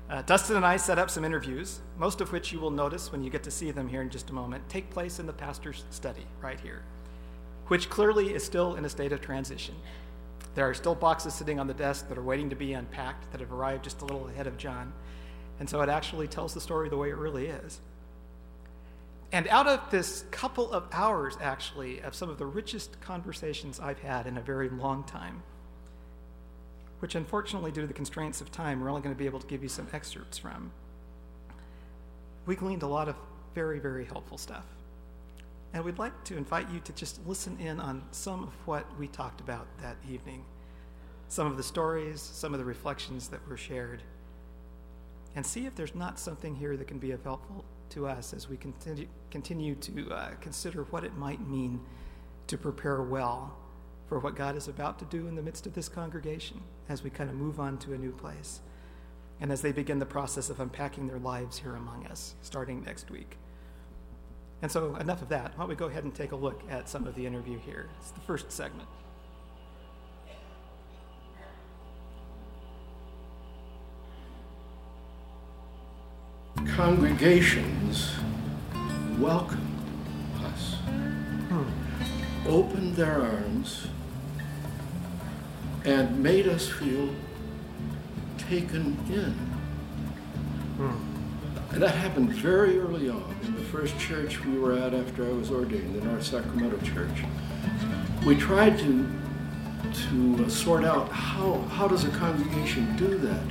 Uh, 0.07 0.21
Dustin 0.21 0.55
and 0.55 0.65
I 0.65 0.77
set 0.77 0.99
up 0.99 1.09
some 1.09 1.25
interviews, 1.25 1.79
most 1.97 2.21
of 2.21 2.31
which 2.31 2.51
you 2.51 2.59
will 2.59 2.69
notice 2.69 3.11
when 3.11 3.23
you 3.23 3.31
get 3.31 3.43
to 3.43 3.51
see 3.51 3.71
them 3.71 3.87
here 3.87 4.03
in 4.03 4.09
just 4.11 4.29
a 4.29 4.33
moment, 4.33 4.67
take 4.69 4.91
place 4.91 5.17
in 5.17 5.25
the 5.25 5.33
pastor's 5.33 5.83
study 5.89 6.27
right 6.39 6.59
here, 6.59 6.83
which 7.67 7.89
clearly 7.89 8.33
is 8.33 8.43
still 8.43 8.75
in 8.75 8.85
a 8.85 8.89
state 8.89 9.11
of 9.11 9.19
transition. 9.19 9.73
There 10.53 10.69
are 10.69 10.75
still 10.75 10.93
boxes 10.93 11.33
sitting 11.33 11.59
on 11.59 11.65
the 11.65 11.73
desk 11.73 12.07
that 12.07 12.19
are 12.19 12.23
waiting 12.23 12.51
to 12.51 12.55
be 12.55 12.73
unpacked 12.73 13.31
that 13.31 13.41
have 13.41 13.51
arrived 13.51 13.83
just 13.83 14.01
a 14.01 14.05
little 14.05 14.27
ahead 14.27 14.45
of 14.45 14.57
John. 14.57 14.93
And 15.59 15.67
so 15.67 15.81
it 15.81 15.89
actually 15.89 16.27
tells 16.27 16.53
the 16.53 16.61
story 16.61 16.87
the 16.87 16.97
way 16.97 17.09
it 17.09 17.17
really 17.17 17.47
is. 17.47 17.81
And 19.31 19.47
out 19.47 19.67
of 19.67 19.89
this 19.89 20.23
couple 20.29 20.71
of 20.71 20.87
hours, 20.91 21.35
actually, 21.41 21.99
of 22.01 22.13
some 22.13 22.29
of 22.29 22.37
the 22.37 22.45
richest 22.45 23.01
conversations 23.01 23.79
I've 23.79 23.99
had 23.99 24.27
in 24.27 24.37
a 24.37 24.41
very 24.41 24.69
long 24.69 25.03
time, 25.03 25.41
which 26.99 27.15
unfortunately, 27.15 27.71
due 27.71 27.81
to 27.81 27.87
the 27.87 27.93
constraints 27.93 28.41
of 28.41 28.51
time, 28.51 28.81
we're 28.81 28.89
only 28.89 29.01
going 29.01 29.13
to 29.13 29.19
be 29.19 29.25
able 29.25 29.39
to 29.39 29.47
give 29.47 29.63
you 29.63 29.69
some 29.69 29.87
excerpts 29.93 30.37
from. 30.37 30.71
We 32.45 32.55
gleaned 32.55 32.83
a 32.83 32.87
lot 32.87 33.09
of 33.09 33.15
very, 33.53 33.79
very 33.79 34.05
helpful 34.05 34.37
stuff. 34.37 34.65
And 35.73 35.83
we'd 35.83 35.99
like 35.99 36.23
to 36.25 36.37
invite 36.37 36.69
you 36.71 36.79
to 36.81 36.93
just 36.93 37.19
listen 37.27 37.57
in 37.59 37.79
on 37.79 38.03
some 38.11 38.43
of 38.43 38.53
what 38.65 38.85
we 38.97 39.07
talked 39.07 39.41
about 39.41 39.67
that 39.81 39.97
evening, 40.09 40.45
some 41.27 41.47
of 41.47 41.57
the 41.57 41.63
stories, 41.63 42.21
some 42.21 42.53
of 42.53 42.59
the 42.59 42.65
reflections 42.65 43.27
that 43.29 43.45
were 43.47 43.57
shared, 43.57 44.01
and 45.35 45.45
see 45.45 45.65
if 45.65 45.75
there's 45.75 45.93
not 45.93 46.17
something 46.17 46.55
here 46.55 46.77
that 46.77 46.87
can 46.87 46.97
be 46.97 47.11
of 47.11 47.23
helpful 47.23 47.65
to 47.89 48.07
us 48.07 48.33
as 48.33 48.49
we 48.49 48.55
continue, 48.55 49.07
continue 49.31 49.75
to 49.75 50.09
uh, 50.11 50.29
consider 50.39 50.83
what 50.85 51.03
it 51.03 51.15
might 51.17 51.45
mean 51.47 51.81
to 52.47 52.57
prepare 52.57 53.01
well 53.01 53.57
for 54.07 54.19
what 54.19 54.35
God 54.35 54.55
is 54.55 54.67
about 54.67 54.99
to 54.99 55.05
do 55.05 55.27
in 55.27 55.35
the 55.35 55.41
midst 55.41 55.65
of 55.65 55.73
this 55.73 55.89
congregation 55.89 56.61
as 56.89 57.03
we 57.03 57.09
kind 57.09 57.29
of 57.29 57.35
move 57.35 57.59
on 57.59 57.77
to 57.79 57.93
a 57.93 57.97
new 57.97 58.11
place 58.11 58.59
and 59.41 59.51
as 59.51 59.61
they 59.61 59.71
begin 59.71 59.99
the 59.99 60.05
process 60.05 60.49
of 60.49 60.59
unpacking 60.59 61.07
their 61.07 61.19
lives 61.19 61.57
here 61.57 61.75
among 61.75 62.05
us 62.07 62.35
starting 62.41 62.83
next 62.83 63.09
week. 63.11 63.37
And 64.61 64.71
so, 64.71 64.95
enough 64.95 65.21
of 65.21 65.29
that. 65.29 65.51
Why 65.55 65.63
don't 65.63 65.69
we 65.69 65.75
go 65.75 65.87
ahead 65.87 66.05
and 66.05 66.15
take 66.15 66.31
a 66.31 66.35
look 66.35 66.61
at 66.69 66.87
some 66.87 67.05
of 67.05 67.15
the 67.15 67.25
interview 67.25 67.59
here? 67.59 67.89
It's 67.99 68.11
the 68.11 68.21
first 68.21 68.51
segment. 68.51 68.87
Congregations 76.75 78.13
welcome 79.19 79.67
us, 80.43 80.75
hmm. 81.49 82.47
opened 82.47 82.95
their 82.95 83.21
arms 83.21 83.87
and 85.85 86.21
made 86.21 86.47
us 86.47 86.67
feel 86.67 87.09
taken 88.37 88.97
in. 89.09 89.31
Hmm. 90.77 91.73
And 91.73 91.83
that 91.83 91.95
happened 91.95 92.33
very 92.33 92.79
early 92.79 93.09
on 93.09 93.35
in 93.43 93.55
the 93.55 93.61
first 93.61 93.97
church 93.99 94.43
we 94.45 94.57
were 94.57 94.73
at 94.73 94.93
after 94.93 95.25
I 95.25 95.31
was 95.31 95.51
ordained, 95.51 95.95
the 95.95 96.05
North 96.05 96.25
Sacramento 96.25 96.77
Church. 96.85 97.23
We 98.25 98.35
tried 98.35 98.77
to 98.79 99.09
to 99.93 100.49
sort 100.49 100.83
out 100.83 101.09
how 101.09 101.59
how 101.69 101.87
does 101.87 102.05
a 102.05 102.09
congregation 102.09 102.95
do 102.97 103.17
that. 103.17 103.41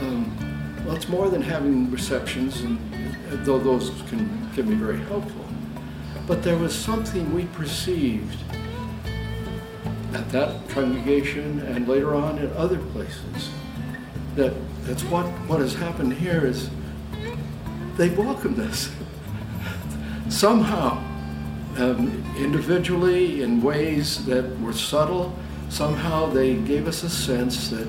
Um, 0.00 0.84
well, 0.84 0.94
it's 0.94 1.08
more 1.08 1.30
than 1.30 1.40
having 1.40 1.90
receptions, 1.90 2.60
and 2.60 2.78
though 3.44 3.58
those 3.58 3.90
can 4.08 4.50
can 4.54 4.68
be 4.68 4.74
very 4.74 5.00
helpful. 5.00 5.44
But 6.26 6.42
there 6.42 6.58
was 6.58 6.74
something 6.74 7.32
we 7.32 7.44
perceived 7.46 8.38
at 10.16 10.30
that 10.30 10.68
congregation 10.70 11.60
and 11.60 11.86
later 11.86 12.14
on 12.14 12.38
at 12.38 12.50
other 12.52 12.78
places. 12.78 13.50
That 14.34 14.54
that's 14.84 15.04
what 15.04 15.26
what 15.48 15.60
has 15.60 15.74
happened 15.74 16.14
here 16.14 16.46
is 16.46 16.70
they 17.96 18.10
welcomed 18.10 18.58
us 18.58 18.90
somehow, 20.28 20.98
um, 21.76 22.24
individually 22.38 23.42
in 23.42 23.62
ways 23.62 24.24
that 24.26 24.44
were 24.60 24.72
subtle. 24.72 25.34
Somehow 25.68 26.26
they 26.26 26.54
gave 26.54 26.86
us 26.86 27.02
a 27.02 27.10
sense 27.10 27.68
that 27.70 27.86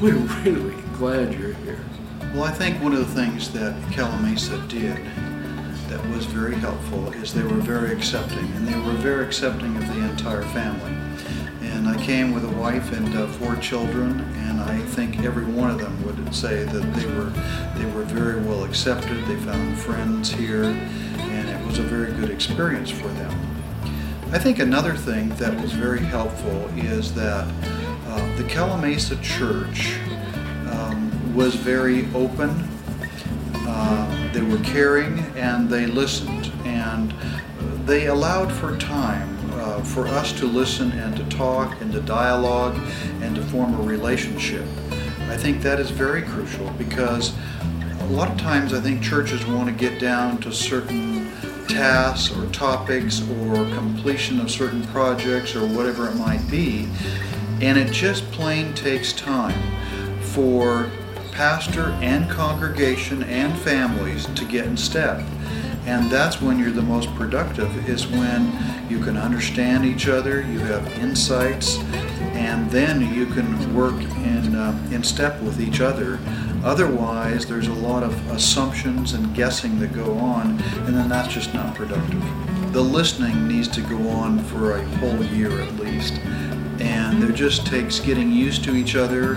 we're 0.00 0.14
really 0.44 0.74
glad 0.94 1.32
you're 1.34 1.54
here. 1.54 1.80
Well, 2.34 2.44
I 2.44 2.52
think 2.52 2.82
one 2.82 2.92
of 2.92 3.00
the 3.00 3.14
things 3.14 3.50
that 3.52 3.74
Calimesa 3.92 4.66
did 4.68 4.96
that 5.88 6.04
was 6.10 6.24
very 6.24 6.54
helpful 6.54 7.12
is 7.12 7.32
they 7.32 7.42
were 7.42 7.60
very 7.60 7.92
accepting, 7.92 8.46
and 8.56 8.66
they 8.66 8.78
were 8.78 8.96
very 8.98 9.24
accepting 9.24 9.76
of 9.76 9.86
the 9.94 10.00
entire 10.10 10.42
family 10.44 11.01
and 11.84 11.90
I 11.90 12.00
came 12.00 12.32
with 12.32 12.44
a 12.44 12.56
wife 12.60 12.92
and 12.92 13.12
uh, 13.12 13.26
four 13.26 13.56
children, 13.56 14.20
and 14.36 14.60
I 14.60 14.78
think 14.78 15.24
every 15.24 15.44
one 15.44 15.68
of 15.68 15.80
them 15.80 16.00
would 16.06 16.32
say 16.32 16.62
that 16.62 16.94
they 16.94 17.06
were 17.06 17.32
they 17.74 17.84
were 17.86 18.04
very 18.04 18.40
well 18.40 18.62
accepted. 18.62 19.16
They 19.26 19.34
found 19.38 19.76
friends 19.76 20.30
here, 20.30 20.62
and 20.62 21.48
it 21.48 21.66
was 21.66 21.80
a 21.80 21.82
very 21.82 22.12
good 22.12 22.30
experience 22.30 22.88
for 22.88 23.08
them. 23.08 23.32
I 24.30 24.38
think 24.38 24.60
another 24.60 24.94
thing 24.94 25.30
that 25.30 25.60
was 25.60 25.72
very 25.72 25.98
helpful 25.98 26.68
is 26.76 27.12
that 27.14 27.52
uh, 28.06 28.36
the 28.36 28.44
Calimesa 28.44 29.20
Church 29.20 29.98
um, 30.70 31.34
was 31.34 31.56
very 31.56 32.06
open. 32.14 32.50
Uh, 33.54 34.32
they 34.32 34.42
were 34.42 34.62
caring 34.62 35.18
and 35.36 35.68
they 35.68 35.86
listened 35.86 36.52
and 36.64 37.12
they 37.86 38.06
allowed 38.06 38.52
for 38.52 38.76
time 38.78 39.31
Uh, 39.82 39.84
for 39.84 40.06
us 40.08 40.32
to 40.32 40.46
listen 40.46 40.92
and 40.92 41.16
to 41.16 41.24
talk 41.36 41.80
and 41.80 41.92
to 41.92 42.00
dialogue 42.00 42.78
and 43.20 43.34
to 43.34 43.42
form 43.42 43.74
a 43.74 43.82
relationship. 43.82 44.64
I 45.28 45.36
think 45.36 45.60
that 45.62 45.80
is 45.80 45.90
very 45.90 46.22
crucial 46.22 46.70
because 46.78 47.32
a 48.00 48.06
lot 48.06 48.30
of 48.30 48.38
times 48.38 48.72
I 48.72 48.80
think 48.80 49.02
churches 49.02 49.44
want 49.46 49.68
to 49.68 49.74
get 49.74 50.00
down 50.00 50.38
to 50.42 50.52
certain 50.52 51.30
tasks 51.68 52.36
or 52.36 52.46
topics 52.52 53.22
or 53.28 53.54
completion 53.74 54.40
of 54.40 54.50
certain 54.50 54.86
projects 54.88 55.56
or 55.56 55.66
whatever 55.66 56.08
it 56.08 56.14
might 56.14 56.48
be, 56.50 56.88
and 57.60 57.78
it 57.78 57.92
just 57.92 58.24
plain 58.32 58.74
takes 58.74 59.12
time 59.12 59.60
for 60.20 60.90
pastor 61.32 61.90
and 62.02 62.30
congregation 62.30 63.22
and 63.24 63.58
families 63.60 64.26
to 64.26 64.44
get 64.44 64.66
in 64.66 64.76
step. 64.76 65.22
And 65.84 66.10
that's 66.10 66.40
when 66.40 66.58
you're 66.58 66.70
the 66.70 66.82
most 66.82 67.12
productive, 67.16 67.88
is 67.88 68.06
when 68.06 68.52
you 68.88 69.00
can 69.00 69.16
understand 69.16 69.84
each 69.84 70.06
other, 70.08 70.40
you 70.42 70.60
have 70.60 70.86
insights, 70.98 71.78
and 72.34 72.70
then 72.70 73.12
you 73.12 73.26
can 73.26 73.74
work 73.74 74.00
in, 74.00 74.54
uh, 74.54 74.88
in 74.92 75.02
step 75.02 75.40
with 75.40 75.60
each 75.60 75.80
other. 75.80 76.18
Otherwise, 76.64 77.46
there's 77.46 77.66
a 77.66 77.72
lot 77.74 78.04
of 78.04 78.30
assumptions 78.30 79.14
and 79.14 79.34
guessing 79.34 79.80
that 79.80 79.92
go 79.92 80.16
on, 80.18 80.60
and 80.86 80.94
then 80.94 81.08
that's 81.08 81.32
just 81.34 81.52
not 81.52 81.74
productive. 81.74 82.22
the 82.72 82.80
listening 82.80 83.46
needs 83.46 83.68
to 83.68 83.82
go 83.82 84.08
on 84.08 84.38
for 84.44 84.76
a 84.78 84.84
whole 84.96 85.22
year 85.24 85.60
at 85.60 85.76
least. 85.76 86.14
And 86.80 87.22
it 87.22 87.34
just 87.34 87.66
takes 87.66 88.00
getting 88.00 88.32
used 88.32 88.64
to 88.64 88.74
each 88.74 88.96
other. 88.96 89.36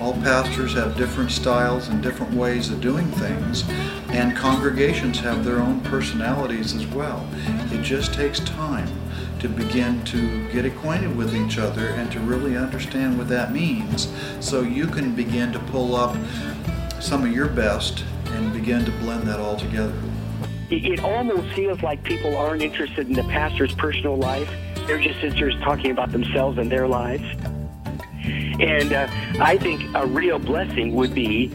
All 0.00 0.12
pastors 0.14 0.74
have 0.74 0.96
different 0.96 1.32
styles 1.32 1.88
and 1.88 2.00
different 2.00 2.32
ways 2.32 2.70
of 2.70 2.80
doing 2.80 3.06
things, 3.12 3.68
and 4.10 4.36
congregations 4.36 5.18
have 5.20 5.44
their 5.44 5.58
own 5.58 5.80
personalities 5.80 6.72
as 6.74 6.86
well. 6.86 7.28
It 7.72 7.82
just 7.82 8.14
takes 8.14 8.38
time 8.40 8.88
to 9.40 9.48
begin 9.48 10.04
to 10.04 10.48
get 10.52 10.64
acquainted 10.64 11.16
with 11.16 11.34
each 11.34 11.58
other 11.58 11.88
and 11.88 12.10
to 12.12 12.20
really 12.20 12.56
understand 12.56 13.18
what 13.18 13.28
that 13.28 13.52
means 13.52 14.12
so 14.40 14.62
you 14.62 14.86
can 14.86 15.14
begin 15.16 15.52
to 15.52 15.58
pull 15.58 15.96
up 15.96 16.16
some 17.00 17.24
of 17.24 17.32
your 17.32 17.48
best 17.48 18.04
and 18.26 18.52
begin 18.52 18.84
to 18.84 18.92
blend 18.92 19.24
that 19.24 19.40
all 19.40 19.56
together. 19.56 19.94
It 20.70 21.00
almost 21.00 21.54
feels 21.54 21.82
like 21.82 22.04
people 22.04 22.36
aren't 22.36 22.62
interested 22.62 23.08
in 23.08 23.14
the 23.14 23.24
pastor's 23.24 23.74
personal 23.74 24.16
life. 24.16 24.50
They're 24.86 25.00
just 25.00 25.20
interested 25.20 25.60
talking 25.62 25.90
about 25.90 26.12
themselves 26.12 26.58
and 26.58 26.70
their 26.70 26.86
lives. 26.86 27.24
And 28.60 28.92
uh, 28.92 29.08
I 29.40 29.56
think 29.56 29.94
a 29.94 30.06
real 30.06 30.38
blessing 30.38 30.94
would 30.96 31.14
be 31.14 31.48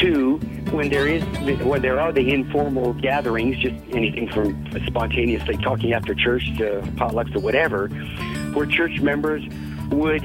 to 0.00 0.38
when 0.70 0.88
there 0.88 1.06
is 1.06 1.22
when 1.62 1.82
there 1.82 2.00
are 2.00 2.12
the 2.12 2.32
informal 2.32 2.94
gatherings, 2.94 3.58
just 3.58 3.74
anything 3.92 4.30
from 4.30 4.66
spontaneously 4.86 5.56
talking 5.58 5.92
after 5.92 6.14
church 6.14 6.44
to 6.58 6.80
potlucks 6.96 7.34
or 7.36 7.40
whatever, 7.40 7.88
where 8.54 8.66
church 8.66 9.00
members 9.00 9.42
would 9.90 10.22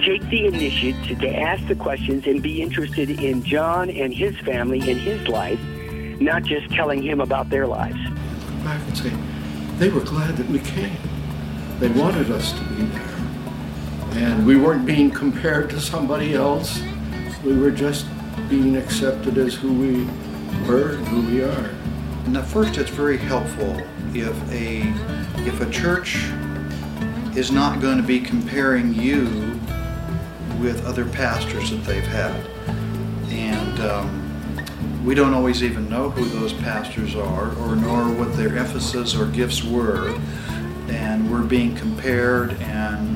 take 0.00 0.20
the 0.28 0.46
initiative 0.46 1.18
to 1.20 1.34
ask 1.34 1.66
the 1.68 1.76
questions 1.76 2.26
and 2.26 2.42
be 2.42 2.60
interested 2.60 3.08
in 3.08 3.42
John 3.42 3.88
and 3.88 4.12
his 4.12 4.36
family 4.40 4.80
and 4.80 5.00
his 5.00 5.28
life, 5.28 5.60
not 6.20 6.42
just 6.42 6.68
telling 6.70 7.02
him 7.02 7.20
about 7.20 7.48
their 7.48 7.66
lives. 7.66 7.98
Back 8.64 8.82
and 8.86 8.98
say, 8.98 9.12
they 9.78 9.88
were 9.88 10.00
glad 10.00 10.36
that 10.36 10.48
we 10.48 10.58
came. 10.58 10.98
They 11.78 11.88
wanted 11.88 12.30
us 12.32 12.52
to 12.52 12.64
be 12.64 12.82
there. 12.82 13.17
And 14.12 14.46
we 14.46 14.56
weren't 14.56 14.86
being 14.86 15.10
compared 15.10 15.70
to 15.70 15.80
somebody 15.80 16.34
else. 16.34 16.80
We 17.44 17.56
were 17.56 17.70
just 17.70 18.06
being 18.48 18.76
accepted 18.76 19.38
as 19.38 19.54
who 19.54 19.72
we 19.72 20.04
were 20.66 20.96
and 20.96 21.06
who 21.08 21.22
we 21.26 21.42
are. 21.42 21.70
At 22.36 22.46
first, 22.46 22.76
it's 22.76 22.90
very 22.90 23.16
helpful 23.16 23.80
if 24.14 24.36
a 24.52 24.82
if 25.46 25.60
a 25.60 25.70
church 25.70 26.16
is 27.36 27.50
not 27.50 27.80
going 27.80 27.96
to 27.96 28.02
be 28.02 28.20
comparing 28.20 28.92
you 28.92 29.58
with 30.60 30.84
other 30.84 31.06
pastors 31.06 31.70
that 31.70 31.84
they've 31.84 32.06
had, 32.06 32.34
and 33.30 33.80
um, 33.80 35.04
we 35.04 35.14
don't 35.14 35.32
always 35.32 35.62
even 35.62 35.88
know 35.88 36.10
who 36.10 36.24
those 36.26 36.52
pastors 36.52 37.14
are, 37.14 37.54
or 37.60 37.76
nor 37.76 38.04
what 38.12 38.36
their 38.36 38.58
emphasis 38.58 39.14
or 39.14 39.26
gifts 39.26 39.64
were, 39.64 40.18
and 40.88 41.30
we're 41.30 41.42
being 41.42 41.74
compared 41.76 42.52
and 42.60 43.07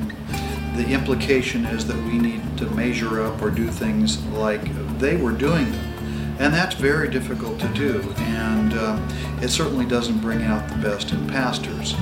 the 0.77 0.89
implication 0.89 1.65
is 1.67 1.87
that 1.87 1.97
we 2.05 2.19
need 2.19 2.43
to 2.59 2.67
measure 2.71 3.23
up 3.23 3.43
or 3.43 3.51
do 3.51 3.69
things 3.69 4.23
like 4.29 4.63
they 4.99 5.17
were 5.17 5.33
doing 5.33 5.71
them. 5.71 6.37
And 6.39 6.53
that's 6.53 6.75
very 6.75 7.09
difficult 7.11 7.61
to 7.61 7.69
do, 7.69 8.01
and 8.17 8.73
uh, 8.73 8.99
it 9.43 9.49
certainly 9.49 9.85
doesn't 9.85 10.19
bring 10.21 10.43
out 10.43 10.67
the 10.69 10.77
best 10.77 11.13
in 11.13 11.27
pastors. 11.29 11.95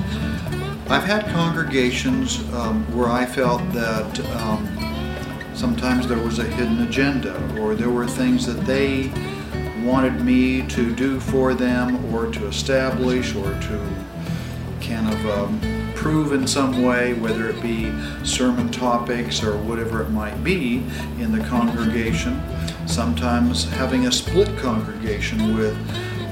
I've 0.87 1.03
had 1.03 1.25
congregations 1.27 2.39
um, 2.53 2.83
where 2.95 3.09
I 3.09 3.25
felt 3.25 3.61
that 3.73 4.19
um, 4.37 4.67
sometimes 5.53 6.07
there 6.07 6.17
was 6.17 6.39
a 6.39 6.43
hidden 6.43 6.81
agenda, 6.87 7.35
or 7.59 7.75
there 7.75 7.89
were 7.89 8.07
things 8.07 8.45
that 8.45 8.65
they 8.65 9.11
wanted 9.85 10.21
me 10.21 10.65
to 10.67 10.95
do 10.95 11.19
for 11.19 11.53
them, 11.53 12.03
or 12.13 12.31
to 12.31 12.47
establish, 12.47 13.35
or 13.35 13.51
to 13.51 14.05
kind 14.81 15.13
of 15.13 15.25
um, 15.29 15.70
improve 16.01 16.33
in 16.33 16.47
some 16.47 16.81
way, 16.81 17.13
whether 17.13 17.47
it 17.47 17.61
be 17.61 17.93
sermon 18.25 18.71
topics 18.71 19.43
or 19.43 19.55
whatever 19.55 20.01
it 20.01 20.09
might 20.09 20.43
be 20.43 20.77
in 21.19 21.31
the 21.31 21.43
congregation. 21.45 22.41
Sometimes 22.87 23.69
having 23.73 24.07
a 24.07 24.11
split 24.11 24.57
congregation 24.57 25.55
with 25.55 25.77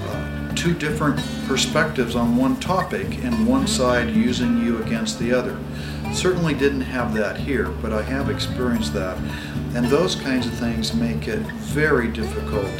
uh, 0.07 0.55
two 0.55 0.73
different 0.73 1.21
perspectives 1.45 2.15
on 2.15 2.35
one 2.35 2.59
topic 2.59 3.23
and 3.23 3.45
one 3.47 3.67
side 3.67 4.09
using 4.09 4.57
you 4.57 4.81
against 4.81 5.19
the 5.19 5.31
other. 5.31 5.55
Certainly 6.13 6.55
didn't 6.55 6.81
have 6.81 7.13
that 7.13 7.37
here, 7.37 7.69
but 7.69 7.93
I 7.93 8.01
have 8.01 8.31
experienced 8.31 8.95
that. 8.95 9.19
And 9.75 9.85
those 9.85 10.15
kinds 10.15 10.47
of 10.47 10.53
things 10.53 10.95
make 10.95 11.27
it 11.27 11.41
very 11.77 12.07
difficult 12.07 12.73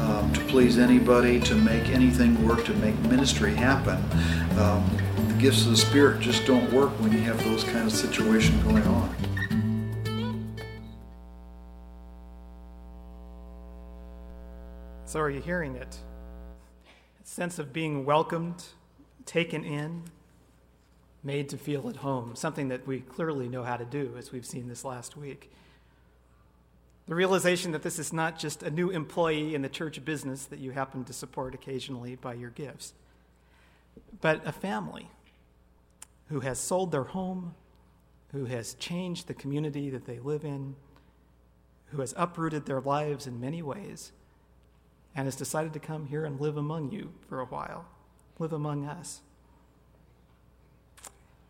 um, 0.00 0.32
to 0.32 0.40
please 0.46 0.76
anybody, 0.76 1.38
to 1.38 1.54
make 1.54 1.90
anything 1.90 2.44
work, 2.44 2.64
to 2.64 2.74
make 2.74 2.98
ministry 3.02 3.54
happen. 3.54 4.02
Um, 4.58 4.84
gifts 5.42 5.64
of 5.64 5.72
the 5.72 5.76
Spirit 5.76 6.20
just 6.20 6.46
don't 6.46 6.72
work 6.72 6.90
when 7.00 7.10
you 7.10 7.18
have 7.18 7.42
those 7.42 7.64
kind 7.64 7.84
of 7.84 7.92
situations 7.92 8.62
going 8.62 8.84
on. 8.84 9.12
So, 15.04 15.18
are 15.18 15.28
you 15.28 15.40
hearing 15.40 15.74
it? 15.74 15.98
A 17.20 17.26
sense 17.26 17.58
of 17.58 17.72
being 17.72 18.04
welcomed, 18.04 18.66
taken 19.26 19.64
in, 19.64 20.04
made 21.24 21.48
to 21.48 21.58
feel 21.58 21.88
at 21.88 21.96
home, 21.96 22.36
something 22.36 22.68
that 22.68 22.86
we 22.86 23.00
clearly 23.00 23.48
know 23.48 23.64
how 23.64 23.76
to 23.76 23.84
do, 23.84 24.14
as 24.16 24.30
we've 24.30 24.46
seen 24.46 24.68
this 24.68 24.84
last 24.84 25.16
week. 25.16 25.50
The 27.08 27.16
realization 27.16 27.72
that 27.72 27.82
this 27.82 27.98
is 27.98 28.12
not 28.12 28.38
just 28.38 28.62
a 28.62 28.70
new 28.70 28.90
employee 28.90 29.56
in 29.56 29.62
the 29.62 29.68
church 29.68 30.04
business 30.04 30.44
that 30.44 30.60
you 30.60 30.70
happen 30.70 31.02
to 31.02 31.12
support 31.12 31.52
occasionally 31.52 32.14
by 32.14 32.34
your 32.34 32.50
gifts, 32.50 32.92
but 34.20 34.40
a 34.46 34.52
family 34.52 35.08
who 36.28 36.40
has 36.40 36.58
sold 36.58 36.92
their 36.92 37.04
home, 37.04 37.54
who 38.32 38.46
has 38.46 38.74
changed 38.74 39.26
the 39.26 39.34
community 39.34 39.90
that 39.90 40.06
they 40.06 40.18
live 40.18 40.44
in, 40.44 40.74
who 41.86 42.00
has 42.00 42.14
uprooted 42.16 42.66
their 42.66 42.80
lives 42.80 43.26
in 43.26 43.40
many 43.40 43.62
ways, 43.62 44.12
and 45.14 45.26
has 45.26 45.36
decided 45.36 45.72
to 45.74 45.78
come 45.78 46.06
here 46.06 46.24
and 46.24 46.40
live 46.40 46.56
among 46.56 46.90
you 46.90 47.12
for 47.28 47.40
a 47.40 47.44
while, 47.44 47.84
live 48.38 48.52
among 48.52 48.86
us. 48.86 49.20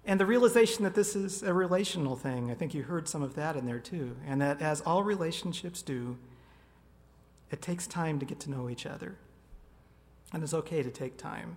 And 0.05 0.19
the 0.19 0.27
realization 0.27 0.83
that 0.83 0.95
this 0.95 1.15
is 1.15 1.45
a 1.45 1.55
relational 1.55 2.17
thing, 2.17 2.51
I 2.51 2.55
think 2.55 2.75
you 2.75 2.83
heard 2.83 3.07
some 3.07 3.23
of 3.23 3.37
that 3.37 3.55
in 3.55 3.67
there 3.67 3.79
too, 3.79 4.17
and 4.27 4.41
that 4.41 4.61
as 4.61 4.81
all 4.81 5.05
relationships 5.05 5.81
do, 5.81 6.19
it 7.53 7.63
takes 7.63 7.87
time 7.87 8.19
to 8.19 8.27
get 8.27 8.41
to 8.41 8.51
know 8.51 8.69
each 8.69 8.85
other. 8.85 9.17
And 10.33 10.43
it's 10.43 10.55
okay 10.55 10.83
to 10.83 10.91
take 10.91 11.17
time 11.17 11.57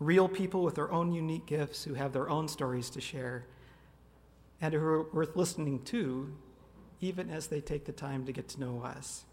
real 0.00 0.28
people 0.28 0.62
with 0.62 0.76
their 0.76 0.90
own 0.92 1.12
unique 1.12 1.46
gifts 1.46 1.84
who 1.84 1.94
have 1.94 2.12
their 2.12 2.28
own 2.28 2.48
stories 2.48 2.90
to 2.90 3.00
share 3.00 3.44
and 4.60 4.74
who 4.74 4.80
are 4.80 5.02
worth 5.12 5.36
listening 5.36 5.82
to, 5.84 6.32
even 7.00 7.30
as 7.30 7.46
they 7.48 7.60
take 7.60 7.84
the 7.84 7.92
time 7.92 8.24
to 8.26 8.32
get 8.32 8.48
to 8.48 8.60
know 8.60 8.82
us. 8.82 9.24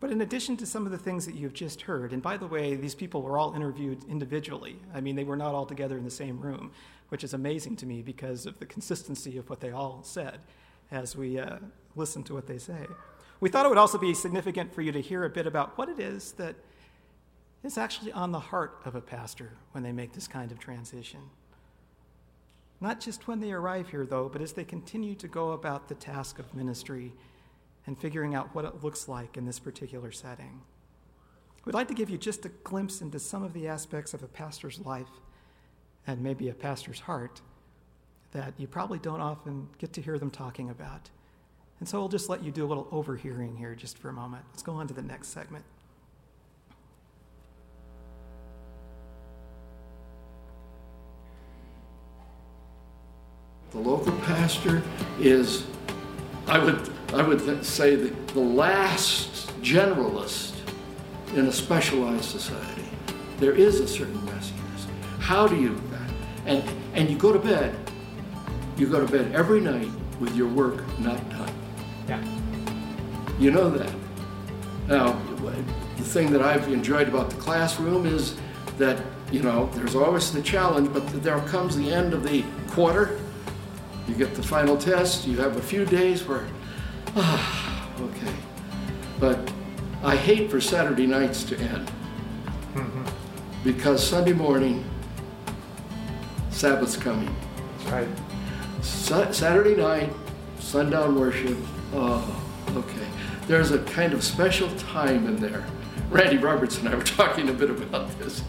But 0.00 0.10
in 0.10 0.20
addition 0.20 0.56
to 0.56 0.66
some 0.66 0.84
of 0.84 0.90
the 0.90 0.98
things 0.98 1.26
that 1.26 1.36
you've 1.36 1.54
just 1.54 1.82
heard, 1.82 2.12
and 2.12 2.20
by 2.20 2.36
the 2.36 2.46
way, 2.48 2.74
these 2.74 2.94
people 2.94 3.22
were 3.22 3.38
all 3.38 3.54
interviewed 3.54 4.02
individually. 4.08 4.76
I 4.92 5.00
mean, 5.00 5.14
they 5.14 5.22
were 5.22 5.36
not 5.36 5.54
all 5.54 5.64
together 5.64 5.96
in 5.96 6.02
the 6.02 6.10
same 6.10 6.40
room, 6.40 6.72
which 7.08 7.22
is 7.22 7.34
amazing 7.34 7.76
to 7.76 7.86
me 7.86 8.02
because 8.02 8.44
of 8.44 8.58
the 8.58 8.66
consistency 8.66 9.38
of 9.38 9.48
what 9.48 9.60
they 9.60 9.70
all 9.70 10.00
said 10.02 10.40
as 10.90 11.14
we 11.14 11.38
uh, 11.38 11.58
listen 11.94 12.24
to 12.24 12.34
what 12.34 12.48
they 12.48 12.58
say. 12.58 12.86
We 13.38 13.48
thought 13.48 13.64
it 13.64 13.68
would 13.68 13.78
also 13.78 13.98
be 13.98 14.12
significant 14.12 14.74
for 14.74 14.82
you 14.82 14.90
to 14.90 15.00
hear 15.00 15.24
a 15.24 15.30
bit 15.30 15.46
about 15.46 15.78
what 15.78 15.88
it 15.88 16.00
is 16.00 16.32
that 16.32 16.56
is 17.62 17.78
actually 17.78 18.12
on 18.12 18.32
the 18.32 18.40
heart 18.40 18.80
of 18.84 18.94
a 18.94 19.00
pastor 19.00 19.52
when 19.72 19.84
they 19.84 19.92
make 19.92 20.12
this 20.12 20.26
kind 20.26 20.50
of 20.50 20.58
transition. 20.58 21.20
Not 22.80 23.00
just 23.00 23.28
when 23.28 23.40
they 23.40 23.52
arrive 23.52 23.88
here, 23.90 24.04
though, 24.04 24.28
but 24.28 24.42
as 24.42 24.52
they 24.52 24.64
continue 24.64 25.14
to 25.14 25.28
go 25.28 25.52
about 25.52 25.88
the 25.88 25.94
task 25.94 26.40
of 26.40 26.54
ministry 26.54 27.12
and 27.86 27.96
figuring 27.96 28.34
out 28.34 28.54
what 28.54 28.64
it 28.64 28.82
looks 28.82 29.08
like 29.08 29.36
in 29.36 29.46
this 29.46 29.60
particular 29.60 30.10
setting. 30.10 30.60
We'd 31.64 31.74
like 31.74 31.88
to 31.88 31.94
give 31.94 32.10
you 32.10 32.18
just 32.18 32.44
a 32.44 32.48
glimpse 32.48 33.00
into 33.00 33.20
some 33.20 33.44
of 33.44 33.52
the 33.52 33.68
aspects 33.68 34.14
of 34.14 34.22
a 34.22 34.26
pastor's 34.26 34.80
life 34.80 35.20
and 36.06 36.20
maybe 36.20 36.48
a 36.48 36.54
pastor's 36.54 37.00
heart 37.00 37.40
that 38.32 38.54
you 38.56 38.66
probably 38.66 38.98
don't 38.98 39.20
often 39.20 39.68
get 39.78 39.92
to 39.92 40.02
hear 40.02 40.18
them 40.18 40.30
talking 40.30 40.70
about. 40.70 41.10
And 41.78 41.88
so 41.88 42.00
we'll 42.00 42.08
just 42.08 42.28
let 42.28 42.42
you 42.42 42.50
do 42.50 42.64
a 42.64 42.68
little 42.68 42.88
overhearing 42.90 43.56
here 43.56 43.74
just 43.74 43.98
for 43.98 44.08
a 44.08 44.12
moment. 44.12 44.44
Let's 44.50 44.62
go 44.62 44.72
on 44.72 44.88
to 44.88 44.94
the 44.94 45.02
next 45.02 45.28
segment. 45.28 45.64
The 53.72 53.78
local 53.78 54.12
pastor 54.20 54.82
is, 55.18 55.64
I 56.46 56.58
would, 56.58 56.90
I 57.14 57.22
would 57.22 57.64
say, 57.64 57.96
the, 57.96 58.08
the 58.34 58.40
last 58.40 59.48
generalist 59.62 60.52
in 61.34 61.46
a 61.46 61.52
specialized 61.52 62.26
society. 62.26 62.84
There 63.38 63.52
is 63.52 63.80
a 63.80 63.88
certain 63.88 64.20
messiness. 64.20 64.86
How 65.20 65.48
do 65.48 65.56
you, 65.56 65.80
and, 66.44 66.62
and 66.92 67.08
you 67.08 67.16
go 67.16 67.32
to 67.32 67.38
bed, 67.38 67.74
you 68.76 68.88
go 68.88 69.04
to 69.04 69.10
bed 69.10 69.34
every 69.34 69.60
night 69.60 69.88
with 70.20 70.36
your 70.36 70.48
work 70.48 70.86
not 70.98 71.16
done. 71.30 71.54
Yeah. 72.08 72.22
You 73.38 73.52
know 73.52 73.70
that. 73.70 73.92
Now, 74.86 75.12
the 75.96 76.04
thing 76.04 76.30
that 76.32 76.42
I've 76.42 76.68
enjoyed 76.70 77.08
about 77.08 77.30
the 77.30 77.36
classroom 77.36 78.04
is 78.04 78.36
that, 78.76 79.02
you 79.30 79.42
know, 79.42 79.70
there's 79.72 79.94
always 79.94 80.30
the 80.30 80.42
challenge, 80.42 80.92
but 80.92 81.06
there 81.22 81.38
comes 81.48 81.74
the 81.74 81.90
end 81.90 82.12
of 82.12 82.22
the 82.22 82.44
quarter. 82.68 83.18
You 84.08 84.14
get 84.14 84.34
the 84.34 84.42
final 84.42 84.76
test, 84.76 85.26
you 85.26 85.38
have 85.38 85.56
a 85.56 85.62
few 85.62 85.84
days 85.84 86.26
where, 86.26 86.46
ah, 87.16 87.88
okay. 88.00 88.34
But 89.20 89.52
I 90.02 90.16
hate 90.16 90.50
for 90.50 90.60
Saturday 90.60 91.06
nights 91.06 91.44
to 91.44 91.58
end. 91.58 91.86
Mm-hmm. 92.74 93.04
Because 93.62 94.06
Sunday 94.06 94.32
morning, 94.32 94.84
Sabbath's 96.50 96.96
coming. 96.96 97.34
That's 97.78 97.90
right. 97.90 98.08
Sa- 98.82 99.30
Saturday 99.30 99.76
night, 99.76 100.12
sundown 100.58 101.18
worship. 101.18 101.56
Oh, 101.92 102.44
okay. 102.70 103.06
There's 103.46 103.70
a 103.70 103.78
kind 103.80 104.12
of 104.12 104.24
special 104.24 104.68
time 104.76 105.26
in 105.28 105.36
there. 105.36 105.64
Randy 106.10 106.38
Roberts 106.38 106.78
and 106.78 106.88
I 106.88 106.94
were 106.94 107.02
talking 107.04 107.48
a 107.48 107.52
bit 107.52 107.70
about 107.70 108.18
this. 108.18 108.42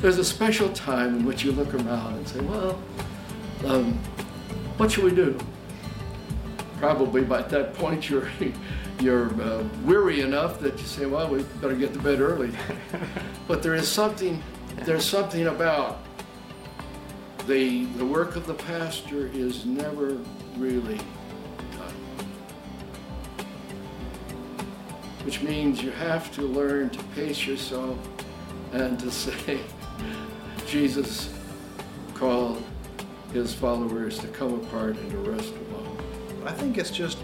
There's 0.00 0.18
a 0.18 0.24
special 0.24 0.68
time 0.70 1.16
in 1.16 1.24
which 1.24 1.44
you 1.44 1.52
look 1.52 1.72
around 1.74 2.14
and 2.14 2.28
say, 2.28 2.40
well, 2.40 2.82
um, 3.64 3.98
what 4.76 4.90
should 4.90 5.04
we 5.04 5.14
do? 5.14 5.38
Probably 6.78 7.22
by 7.22 7.42
that 7.42 7.74
point 7.74 8.10
you're 8.10 8.28
you're 9.00 9.40
uh, 9.40 9.64
weary 9.84 10.20
enough 10.20 10.60
that 10.60 10.78
you 10.78 10.84
say, 10.84 11.06
well, 11.06 11.28
we 11.28 11.42
better 11.60 11.74
get 11.74 11.92
to 11.92 11.98
bed 11.98 12.20
early. 12.20 12.50
but 13.48 13.62
there 13.62 13.74
is 13.74 13.88
something 13.88 14.42
there's 14.78 15.04
something 15.04 15.46
about 15.46 16.00
the 17.46 17.84
the 17.96 18.04
work 18.04 18.36
of 18.36 18.46
the 18.46 18.54
pastor 18.54 19.28
is 19.28 19.64
never 19.64 20.18
really 20.56 20.96
done. 20.96 21.94
Which 25.24 25.40
means 25.42 25.82
you 25.82 25.90
have 25.92 26.34
to 26.34 26.42
learn 26.42 26.90
to 26.90 27.02
pace 27.14 27.46
yourself 27.46 27.98
and 28.72 28.98
to 28.98 29.10
say, 29.10 29.60
Jesus 30.66 31.32
called 32.14 32.62
his 33.34 33.52
followers 33.52 34.18
to 34.20 34.28
come 34.28 34.54
apart 34.54 34.96
and 34.96 35.10
to 35.10 35.18
rest 35.18 35.52
alone. 35.52 35.98
I 36.44 36.52
think 36.52 36.78
it's 36.78 36.90
just 36.90 37.18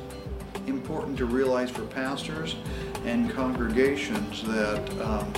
important 0.67 1.17
to 1.19 1.25
realize 1.25 1.71
for 1.71 1.85
pastors 1.87 2.57
and 3.05 3.31
congregations 3.31 4.43
that 4.43 5.01
um, 5.01 5.33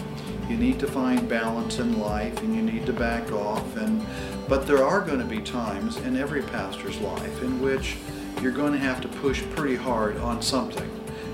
you 0.48 0.56
need 0.56 0.78
to 0.80 0.86
find 0.86 1.28
balance 1.28 1.78
in 1.78 1.98
life 1.98 2.36
and 2.42 2.54
you 2.54 2.62
need 2.62 2.86
to 2.86 2.92
back 2.92 3.30
off 3.32 3.76
and 3.76 4.04
but 4.48 4.66
there 4.66 4.84
are 4.84 5.00
going 5.00 5.18
to 5.18 5.24
be 5.24 5.40
times 5.40 5.96
in 5.98 6.16
every 6.16 6.42
pastor's 6.42 6.98
life 6.98 7.42
in 7.42 7.60
which 7.60 7.96
you're 8.40 8.52
going 8.52 8.72
to 8.72 8.78
have 8.78 9.00
to 9.00 9.08
push 9.08 9.42
pretty 9.54 9.76
hard 9.76 10.16
on 10.18 10.42
something 10.42 10.90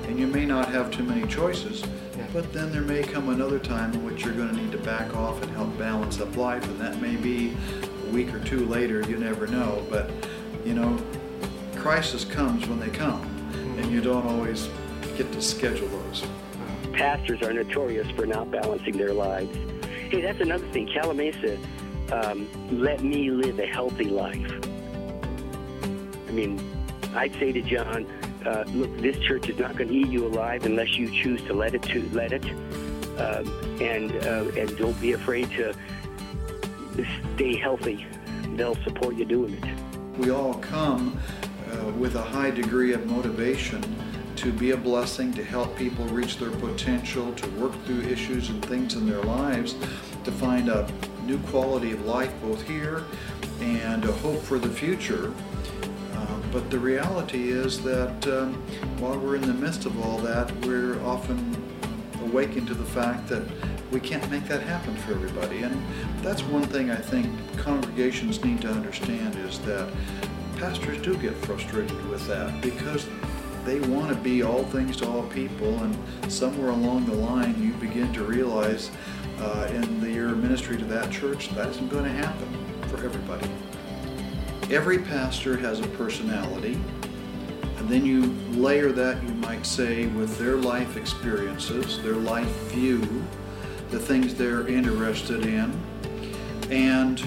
and 0.07 0.19
you 0.19 0.27
may 0.27 0.45
not 0.45 0.69
have 0.69 0.91
too 0.91 1.03
many 1.03 1.27
choices 1.27 1.83
but 2.33 2.53
then 2.53 2.71
there 2.71 2.83
may 2.83 3.03
come 3.03 3.31
another 3.31 3.59
time 3.59 3.93
in 3.95 4.05
which 4.05 4.25
you're 4.25 4.35
going 4.35 4.49
to 4.49 4.57
need 4.57 4.71
to 4.71 4.79
back 4.79 5.15
off 5.17 5.43
and 5.43 5.51
help 5.53 5.77
balance 5.79 6.21
up 6.21 6.37
life 6.37 6.65
and 6.65 6.79
that 6.79 7.01
may 7.01 7.17
be 7.17 7.57
a 7.83 7.88
week 8.09 8.33
or 8.35 8.41
two 8.41 8.67
later 8.67 9.01
you 9.09 9.17
never 9.17 9.47
know 9.47 9.85
but 9.91 10.11
you 10.65 10.75
know 10.75 10.99
crisis 11.77 12.25
comes 12.25 12.67
when 12.69 12.81
they 12.81 12.91
come 12.91 13.23
and 13.79 13.91
you 13.91 14.01
don't 14.01 14.27
always 14.27 14.69
get 15.17 15.31
to 15.33 15.41
schedule 15.41 15.89
those 15.89 16.25
pastors 16.99 17.41
are 17.43 17.53
notorious 17.53 18.11
for 18.11 18.27
not 18.27 18.51
balancing 18.51 18.97
their 18.97 19.15
lives. 19.15 19.57
Hey, 20.11 20.21
that's 20.21 20.41
another 20.41 20.67
thing. 20.69 20.89
Calimesa, 20.89 21.57
um, 22.13 22.49
let 22.73 23.03
me 23.03 23.31
live 23.31 23.61
a 23.61 23.67
healthy 23.67 24.05
life. 24.05 24.53
I 26.29 26.33
mean, 26.33 26.61
I'd 27.15 27.33
say 27.35 27.53
to 27.53 27.63
John, 27.63 28.07
uh, 28.45 28.65
look, 28.69 28.97
this 28.99 29.17
church 29.21 29.49
is 29.49 29.59
not 29.59 29.77
going 29.77 29.89
to 29.89 29.95
eat 29.95 30.09
you 30.09 30.27
alive 30.27 30.67
unless 30.67 30.97
you 30.97 31.09
choose 31.11 31.41
to 31.45 31.55
let 31.55 31.75
it. 31.75 31.83
To 31.83 32.09
let 32.13 32.33
it, 32.33 32.45
um, 33.19 33.47
and 33.81 34.13
uh, 34.25 34.61
and 34.61 34.77
don't 34.77 35.01
be 35.01 35.13
afraid 35.13 35.51
to 35.53 35.75
stay 37.35 37.57
healthy. 37.57 38.07
They'll 38.57 38.77
support 38.85 39.17
you 39.17 39.25
doing 39.25 39.55
it. 39.55 40.19
We 40.19 40.31
all 40.31 40.55
come 40.55 41.19
uh, 41.71 41.93
with 41.93 42.17
a 42.17 42.23
high 42.23 42.51
degree 42.51 42.93
of 42.93 43.07
motivation 43.07 43.83
to 44.37 44.53
be 44.53 44.71
a 44.71 44.77
blessing, 44.77 45.33
to 45.35 45.43
help 45.43 45.77
people 45.77 46.05
reach 46.07 46.39
their 46.39 46.51
potential, 46.51 47.33
to 47.33 47.51
work 47.51 47.73
through 47.85 48.03
issues 48.03 48.51
and 48.51 48.65
things 48.65 48.95
in 48.95 49.05
their 49.05 49.23
lives, 49.23 49.75
to 50.25 50.31
find 50.31 50.69
a 50.69 50.89
new 51.25 51.39
quality 51.49 51.93
of 51.93 52.05
life 52.07 52.33
both 52.41 52.63
here 52.63 53.03
and 53.61 54.05
a 54.05 54.13
hope 54.13 54.41
for 54.41 54.59
the 54.59 54.69
future. 54.69 55.33
Uh, 56.15 56.39
but 56.53 56.71
the 56.71 56.79
reality 56.79 57.51
is 57.51 57.83
that 57.83 58.27
um, 58.29 58.55
while 58.99 59.19
we're 59.19 59.37
in 59.37 59.43
the 59.43 59.55
midst 59.55 59.87
of 59.87 60.01
all 60.05 60.19
that, 60.19 60.51
we're 60.65 61.03
often 61.03 61.57
awakened 62.23 62.67
to 62.69 62.75
the 62.75 62.85
fact 62.85 63.29
that 63.29 63.43
we 63.91 64.01
can't 64.01 64.29
make 64.31 64.45
that 64.45 64.63
happen 64.63 64.95
for 64.97 65.13
everybody. 65.13 65.63
And 65.63 65.83
that's 66.23 66.43
one 66.43 66.65
thing 66.65 66.91
I 66.91 66.97
think 66.97 67.27
congregations 67.59 68.45
need 68.45 68.61
to 68.63 68.69
understand 68.69 69.37
is 69.37 69.59
that 69.61 69.91
pastors 70.59 71.01
do 71.03 71.17
get 71.17 71.35
frustrated 71.37 72.05
with 72.09 72.27
that 72.27 72.61
because 72.61 73.07
they 73.65 73.81
want 73.81 74.09
to 74.09 74.15
be 74.17 74.43
all 74.43 74.65
things 74.65 74.97
to 74.97 75.09
all 75.09 75.25
people, 75.25 75.79
and 75.83 76.33
somewhere 76.33 76.71
along 76.71 77.07
the 77.07 77.15
line, 77.15 77.63
you 77.63 77.73
begin 77.75 78.13
to 78.15 78.25
realize 78.25 78.91
uh, 79.41 79.69
in 79.73 80.01
the, 80.01 80.11
your 80.11 80.31
ministry 80.31 80.79
to 80.79 80.85
that 80.87 81.11
church 81.11 81.51
that 81.51 81.69
isn't 81.69 81.89
going 81.89 82.05
to 82.05 82.11
happen 82.11 82.49
for 82.89 83.05
everybody. 83.05 83.49
Every 84.75 84.99
pastor 84.99 85.57
has 85.59 85.81
a 85.81 85.87
personality, 85.89 86.81
and 87.77 87.89
then 87.89 88.07
you 88.07 88.27
layer 88.59 88.91
that, 88.93 89.23
you 89.23 89.35
might 89.35 89.67
say, 89.67 90.07
with 90.07 90.39
their 90.39 90.57
life 90.57 90.97
experiences, 90.97 92.03
their 92.03 92.17
life 92.17 92.49
view, 92.73 93.03
the 93.91 93.99
things 93.99 94.35
they're 94.35 94.67
interested 94.67 95.47
in, 95.47 95.73
and 96.71 97.23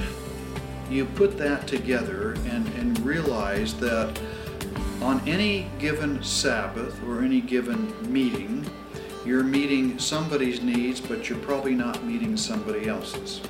you 0.90 1.06
put 1.06 1.38
that 1.38 1.68
together 1.68 2.34
and, 2.50 2.68
and 2.76 3.00
realize 3.00 3.74
that 3.76 4.20
on 5.02 5.28
any 5.28 5.68
given 5.80 6.22
Sabbath 6.22 7.02
or 7.08 7.22
any 7.24 7.42
given 7.42 7.94
meeting, 8.12 8.70
you're 9.26 9.44
meeting 9.44 9.98
somebody's 9.98 10.62
needs, 10.62 11.00
but 11.00 11.30
you're 11.30 11.40
probably 11.40 11.76
not 11.76 12.04
meeting 12.04 12.36
somebody 12.38 12.88
else's. 12.88 13.42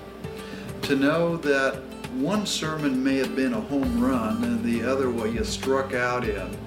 To 0.84 0.96
know 0.96 1.38
that 1.38 1.82
one 2.14 2.46
sermon 2.46 3.02
may 3.02 3.18
have 3.18 3.36
been 3.36 3.54
a 3.54 3.62
home 3.62 4.02
run 4.02 4.44
and 4.44 4.64
the 4.64 4.84
other 4.84 5.10
one 5.10 5.34
you 5.34 5.44
struck 5.46 5.94
out 5.94 6.28
in 6.28 6.58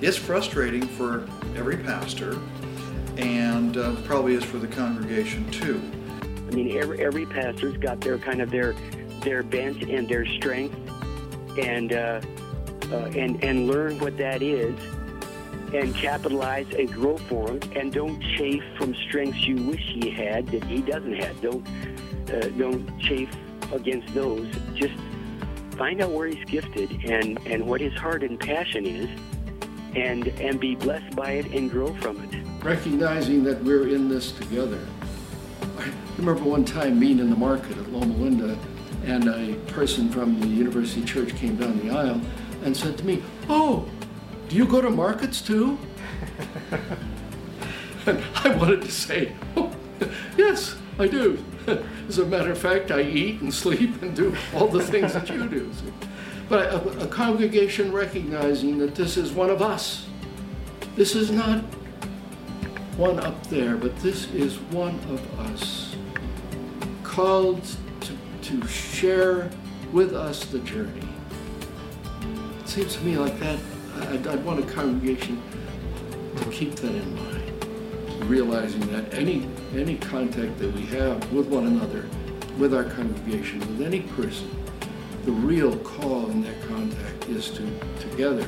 it's 0.00 0.16
frustrating 0.16 0.82
for 0.82 1.26
every 1.56 1.76
pastor 1.76 2.38
and 3.20 3.76
uh, 3.76 3.94
probably 4.02 4.34
is 4.34 4.44
for 4.44 4.58
the 4.58 4.66
congregation 4.66 5.48
too. 5.50 5.80
I 6.22 6.54
mean, 6.54 6.76
every, 6.76 7.04
every 7.04 7.26
pastor's 7.26 7.76
got 7.76 8.00
their 8.00 8.18
kind 8.18 8.40
of 8.40 8.50
their 8.50 8.74
their 9.22 9.42
bent 9.42 9.82
and 9.82 10.08
their 10.08 10.26
strength, 10.26 10.76
and 11.58 11.92
uh, 11.92 12.20
uh, 12.90 12.96
and 13.14 13.42
and 13.44 13.66
learn 13.66 13.98
what 13.98 14.16
that 14.16 14.42
is, 14.42 14.78
and 15.74 15.94
capitalize 15.94 16.66
and 16.76 16.92
grow 16.92 17.18
for 17.18 17.50
him, 17.50 17.60
and 17.76 17.92
don't 17.92 18.20
chafe 18.36 18.64
from 18.76 18.94
strengths 18.94 19.46
you 19.46 19.56
wish 19.56 19.82
he 19.82 20.10
had 20.10 20.46
that 20.48 20.64
he 20.64 20.80
doesn't 20.80 21.14
have. 21.14 21.40
Don't 21.40 21.66
uh, 22.32 22.48
don't 22.56 22.98
chafe 22.98 23.34
against 23.72 24.12
those. 24.14 24.48
Just 24.74 24.94
find 25.76 26.00
out 26.00 26.10
where 26.10 26.26
he's 26.26 26.44
gifted 26.46 26.90
and 27.04 27.38
and 27.46 27.66
what 27.66 27.80
his 27.80 27.94
heart 27.94 28.22
and 28.22 28.40
passion 28.40 28.86
is, 28.86 29.10
and 29.94 30.28
and 30.40 30.58
be 30.58 30.74
blessed 30.74 31.14
by 31.14 31.32
it 31.32 31.46
and 31.52 31.70
grow 31.70 31.94
from 31.96 32.16
it. 32.24 32.39
Recognizing 32.62 33.42
that 33.44 33.62
we're 33.64 33.88
in 33.88 34.08
this 34.08 34.32
together. 34.32 34.80
I 35.78 35.90
remember 36.18 36.44
one 36.44 36.64
time 36.64 37.00
being 37.00 37.18
in 37.18 37.30
the 37.30 37.36
market 37.36 37.78
at 37.78 37.90
Loma 37.90 38.14
Linda, 38.14 38.58
and 39.04 39.28
a 39.28 39.54
person 39.72 40.10
from 40.10 40.38
the 40.40 40.46
University 40.46 41.02
Church 41.02 41.34
came 41.36 41.56
down 41.56 41.78
the 41.80 41.90
aisle 41.90 42.20
and 42.62 42.76
said 42.76 42.98
to 42.98 43.06
me, 43.06 43.22
Oh, 43.48 43.88
do 44.48 44.56
you 44.56 44.66
go 44.66 44.82
to 44.82 44.90
markets 44.90 45.40
too? 45.40 45.78
and 48.06 48.22
I 48.36 48.54
wanted 48.54 48.82
to 48.82 48.92
say, 48.92 49.32
Oh, 49.56 49.72
yes, 50.36 50.76
I 50.98 51.08
do. 51.08 51.42
As 52.08 52.18
a 52.18 52.26
matter 52.26 52.50
of 52.50 52.58
fact, 52.58 52.90
I 52.90 53.00
eat 53.02 53.40
and 53.40 53.52
sleep 53.52 54.02
and 54.02 54.14
do 54.14 54.36
all 54.54 54.68
the 54.68 54.82
things 54.82 55.14
that 55.14 55.30
you 55.30 55.48
do. 55.48 55.72
But 56.50 56.74
a, 56.74 57.04
a 57.04 57.06
congregation 57.06 57.90
recognizing 57.90 58.76
that 58.78 58.94
this 58.94 59.16
is 59.16 59.32
one 59.32 59.48
of 59.48 59.62
us. 59.62 60.06
This 60.96 61.14
is 61.14 61.30
not 61.30 61.64
one 63.00 63.18
up 63.20 63.46
there, 63.46 63.78
but 63.78 63.96
this 64.00 64.30
is 64.34 64.58
one 64.72 64.94
of 65.08 65.40
us. 65.40 65.96
Called 67.02 67.64
to, 68.02 68.12
to 68.42 68.66
share 68.68 69.50
with 69.90 70.14
us 70.14 70.44
the 70.44 70.58
journey 70.58 71.08
It 72.60 72.68
seems 72.68 72.96
to 72.96 73.02
me 73.02 73.16
like 73.16 73.40
that, 73.40 73.58
I'd, 74.00 74.26
I'd 74.26 74.44
want 74.44 74.60
a 74.60 74.70
congregation 74.70 75.42
to 76.36 76.44
keep 76.50 76.74
that 76.76 76.94
in 76.94 77.14
mind, 77.14 78.28
realizing 78.28 78.82
that 78.92 79.14
any, 79.14 79.48
any 79.74 79.96
contact 79.96 80.58
that 80.58 80.70
we 80.74 80.82
have 80.86 81.32
with 81.32 81.46
one 81.46 81.68
another, 81.68 82.04
with 82.58 82.74
our 82.74 82.84
congregation, 82.84 83.60
with 83.60 83.80
any 83.80 84.00
person, 84.00 84.50
the 85.24 85.32
real 85.32 85.74
call 85.78 86.28
in 86.30 86.42
that 86.42 86.68
contact 86.68 87.30
is 87.30 87.48
to 87.52 87.66
together 87.98 88.46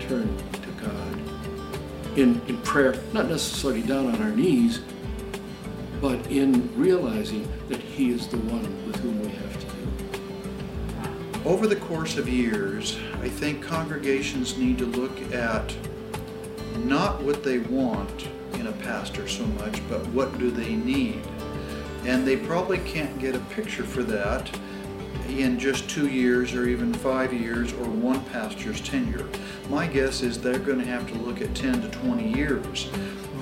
turn 0.00 0.34
to 0.52 0.70
God 0.82 1.21
in, 2.16 2.40
in 2.48 2.58
prayer, 2.58 2.94
not 3.12 3.28
necessarily 3.28 3.82
down 3.82 4.06
on 4.08 4.22
our 4.22 4.30
knees, 4.30 4.80
but 6.00 6.26
in 6.26 6.70
realizing 6.76 7.48
that 7.68 7.80
He 7.80 8.10
is 8.10 8.28
the 8.28 8.38
one 8.38 8.86
with 8.86 8.96
whom 8.96 9.20
we 9.20 9.28
have 9.28 9.60
to 9.60 9.66
do. 9.66 11.48
Over 11.48 11.66
the 11.66 11.76
course 11.76 12.16
of 12.18 12.28
years, 12.28 12.98
I 13.20 13.28
think 13.28 13.62
congregations 13.62 14.58
need 14.58 14.78
to 14.78 14.86
look 14.86 15.32
at 15.32 15.74
not 16.84 17.22
what 17.22 17.42
they 17.42 17.58
want 17.58 18.28
in 18.54 18.66
a 18.66 18.72
pastor 18.72 19.28
so 19.28 19.44
much, 19.46 19.80
but 19.88 20.06
what 20.08 20.38
do 20.38 20.50
they 20.50 20.74
need. 20.74 21.20
And 22.04 22.26
they 22.26 22.36
probably 22.36 22.78
can't 22.78 23.18
get 23.18 23.34
a 23.34 23.40
picture 23.40 23.84
for 23.84 24.02
that 24.04 24.50
in 25.40 25.58
just 25.58 25.88
two 25.88 26.08
years 26.08 26.52
or 26.54 26.68
even 26.68 26.92
five 26.92 27.32
years 27.32 27.72
or 27.72 27.84
one 27.84 28.22
pastor's 28.26 28.80
tenure. 28.80 29.26
My 29.70 29.86
guess 29.86 30.22
is 30.22 30.40
they're 30.40 30.58
going 30.58 30.78
to 30.78 30.84
have 30.84 31.06
to 31.08 31.14
look 31.18 31.40
at 31.40 31.54
10 31.54 31.80
to 31.82 31.88
20 31.88 32.36
years 32.36 32.88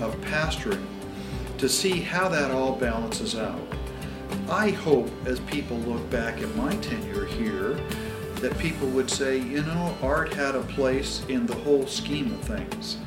of 0.01 0.15
pastoring 0.23 0.85
to 1.59 1.69
see 1.69 2.01
how 2.01 2.29
that 2.29 2.51
all 2.51 2.77
balances 2.77 3.35
out. 3.35 3.61
I 4.49 4.71
hope 4.71 5.11
as 5.27 5.41
people 5.41 5.79
look 5.79 6.09
back 6.11 6.41
at 6.41 6.55
my 6.57 6.75
tenure 6.77 7.27
here 7.27 7.75
that 8.37 8.57
people 8.59 8.89
would 8.89 9.11
say, 9.11 9.39
you 9.39 9.63
know, 9.63 9.95
art 10.03 10.33
had 10.33 10.55
a 10.55 10.63
place 10.63 11.23
in 11.29 11.47
the 11.47 11.55
whole 11.57 11.87
scheme 11.87 12.33
of 12.33 12.41
things. 12.41 12.99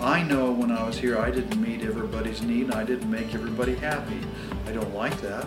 I 0.00 0.22
know 0.22 0.50
when 0.50 0.70
I 0.70 0.82
was 0.84 0.98
here 0.98 1.18
I 1.18 1.30
didn't 1.30 1.60
meet 1.60 1.82
everybody's 1.82 2.40
need 2.40 2.66
and 2.66 2.74
I 2.74 2.84
didn't 2.84 3.10
make 3.10 3.34
everybody 3.34 3.74
happy. 3.74 4.18
I 4.66 4.72
don't 4.72 4.94
like 4.94 5.20
that. 5.20 5.46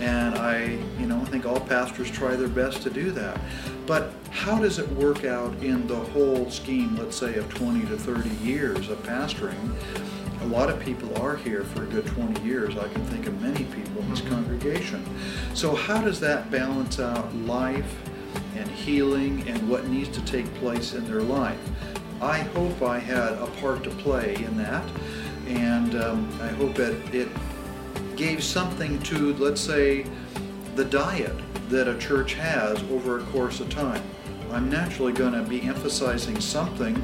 And 0.00 0.34
I, 0.34 0.78
you 0.98 1.06
know, 1.06 1.20
I 1.20 1.24
think 1.24 1.46
all 1.46 1.60
pastors 1.60 2.10
try 2.10 2.36
their 2.36 2.48
best 2.48 2.82
to 2.82 2.90
do 2.90 3.12
that. 3.12 3.40
But 3.86 4.12
how 4.30 4.58
does 4.58 4.78
it 4.78 4.88
work 4.92 5.24
out 5.24 5.54
in 5.62 5.86
the 5.86 5.96
whole 5.96 6.50
scheme, 6.50 6.96
let's 6.96 7.16
say, 7.16 7.36
of 7.36 7.48
20 7.54 7.86
to 7.86 7.96
30 7.96 8.28
years 8.44 8.90
of 8.90 9.02
pastoring? 9.04 9.74
A 10.42 10.46
lot 10.46 10.68
of 10.68 10.78
people 10.80 11.16
are 11.22 11.36
here 11.36 11.64
for 11.64 11.84
a 11.84 11.86
good 11.86 12.04
20 12.06 12.42
years. 12.42 12.76
I 12.76 12.88
can 12.88 13.04
think 13.06 13.26
of 13.26 13.40
many 13.40 13.64
people 13.64 14.02
in 14.02 14.10
this 14.10 14.20
mm-hmm. 14.20 14.34
congregation. 14.34 15.02
So, 15.54 15.74
how 15.74 16.02
does 16.02 16.20
that 16.20 16.50
balance 16.50 17.00
out 17.00 17.34
life 17.36 17.96
and 18.56 18.68
healing 18.68 19.48
and 19.48 19.68
what 19.68 19.88
needs 19.88 20.10
to 20.18 20.24
take 20.26 20.52
place 20.56 20.92
in 20.92 21.06
their 21.06 21.22
life? 21.22 21.58
I 22.20 22.38
hope 22.38 22.82
I 22.82 22.98
had 22.98 23.32
a 23.34 23.46
part 23.60 23.84
to 23.84 23.90
play 23.90 24.34
in 24.36 24.56
that, 24.56 24.84
and 25.46 25.94
um, 25.96 26.38
I 26.40 26.48
hope 26.48 26.74
that 26.76 26.94
it 27.14 27.28
gave 28.16 28.42
something 28.42 28.98
to, 29.00 29.34
let's 29.34 29.60
say, 29.60 30.06
the 30.76 30.84
diet 30.84 31.36
that 31.68 31.88
a 31.88 31.98
church 31.98 32.34
has 32.34 32.82
over 32.84 33.18
a 33.18 33.22
course 33.24 33.60
of 33.60 33.68
time. 33.68 34.02
I'm 34.50 34.70
naturally 34.70 35.12
going 35.12 35.32
to 35.32 35.42
be 35.42 35.62
emphasizing 35.62 36.40
something 36.40 36.94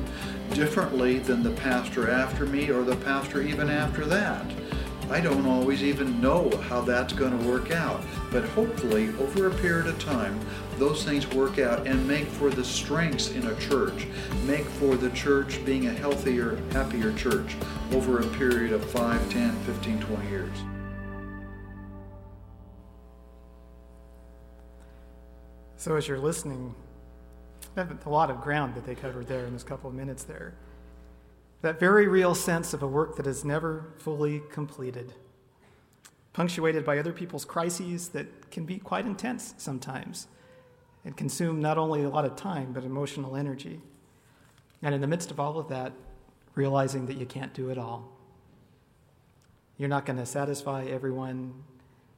differently 0.53 1.19
than 1.19 1.43
the 1.43 1.51
pastor 1.51 2.11
after 2.11 2.47
me 2.47 2.71
or 2.71 2.83
the 2.83 2.97
pastor 2.97 3.43
even 3.43 3.69
after 3.69 4.05
that. 4.07 4.47
I 5.11 5.21
don't 5.21 5.47
always 5.47 5.83
even 5.83 6.21
know 6.21 6.51
how 6.69 6.83
that's 6.83 7.13
going 7.13 7.37
to 7.37 7.49
work 7.49 7.73
out, 7.73 8.01
but 8.31 8.45
hopefully, 8.45 9.09
over 9.19 9.49
a 9.49 9.55
period 9.55 9.89
of 9.89 9.99
time, 9.99 10.39
those 10.81 11.05
things 11.05 11.29
work 11.29 11.59
out 11.59 11.87
and 11.87 12.09
make 12.09 12.27
for 12.27 12.49
the 12.49 12.65
strengths 12.65 13.31
in 13.33 13.47
a 13.47 13.55
church, 13.61 14.07
make 14.47 14.65
for 14.65 14.97
the 14.97 15.11
church 15.11 15.63
being 15.67 15.89
a 15.89 15.93
healthier, 15.93 16.59
happier 16.73 17.13
church 17.13 17.55
over 17.93 18.21
a 18.21 18.27
period 18.29 18.73
of 18.73 18.83
5, 18.91 19.31
10, 19.31 19.55
15, 19.65 20.01
20 20.01 20.29
years. 20.31 20.59
So, 25.77 25.97
as 25.97 26.09
you're 26.09 26.19
listening, 26.19 26.75
a 27.77 27.87
lot 28.07 28.31
of 28.31 28.41
ground 28.41 28.75
that 28.75 28.87
they 28.87 28.95
covered 28.95 29.27
there 29.27 29.45
in 29.45 29.53
this 29.53 29.63
couple 29.63 29.91
of 29.91 29.95
minutes 29.95 30.25
there. 30.25 30.55
That 31.61 31.79
very 31.79 32.09
real 32.09 32.35
sense 32.35 32.73
of 32.73 32.83
a 32.83 32.87
work 32.87 33.17
that 33.17 33.27
is 33.27 33.45
never 33.45 33.93
fully 33.99 34.41
completed, 34.51 35.13
punctuated 36.33 36.87
by 36.87 36.99
other 36.99 37.13
people's 37.13 37.45
crises 37.45 38.09
that 38.09 38.51
can 38.51 38.65
be 38.65 38.79
quite 38.79 39.05
intense 39.05 39.53
sometimes 39.59 40.27
and 41.05 41.17
consume 41.17 41.61
not 41.61 41.79
only 41.79 42.03
a 42.03 42.09
lot 42.09 42.25
of 42.25 42.37
time, 42.37 42.73
but 42.73 42.85
emotional 42.85 43.37
energy. 43.37 43.81
And 44.83 44.95
in 44.95 45.01
the 45.01 45.07
midst 45.07 45.31
of 45.31 45.41
all 45.41 45.59
of 45.59 45.69
that, 45.69 45.93
realizing 46.55 47.07
that 47.07 47.17
you 47.17 47.27
can't 47.27 47.55
do 47.55 47.71
it 47.71 47.79
all. 47.79 48.11
You're 49.77 49.89
not 49.89 50.05
going 50.05 50.19
to 50.19 50.27
satisfy 50.27 50.85
everyone. 50.85 51.55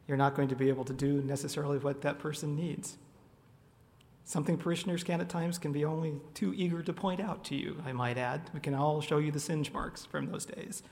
You're 0.08 0.16
not 0.16 0.34
going 0.34 0.48
to 0.48 0.56
be 0.56 0.68
able 0.68 0.84
to 0.84 0.92
do 0.92 1.22
necessarily 1.22 1.78
what 1.78 2.02
that 2.02 2.18
person 2.18 2.56
needs. 2.56 2.96
Something 4.24 4.56
parishioners 4.56 5.04
can 5.04 5.20
at 5.20 5.28
times 5.28 5.58
can 5.58 5.72
be 5.72 5.84
only 5.84 6.20
too 6.34 6.54
eager 6.56 6.82
to 6.82 6.92
point 6.92 7.20
out 7.20 7.44
to 7.44 7.54
you, 7.54 7.82
I 7.84 7.92
might 7.92 8.18
add. 8.18 8.50
We 8.54 8.60
can 8.60 8.74
all 8.74 9.00
show 9.00 9.18
you 9.18 9.30
the 9.30 9.40
singe 9.40 9.72
marks 9.72 10.04
from 10.04 10.26
those 10.30 10.44
days. 10.44 10.82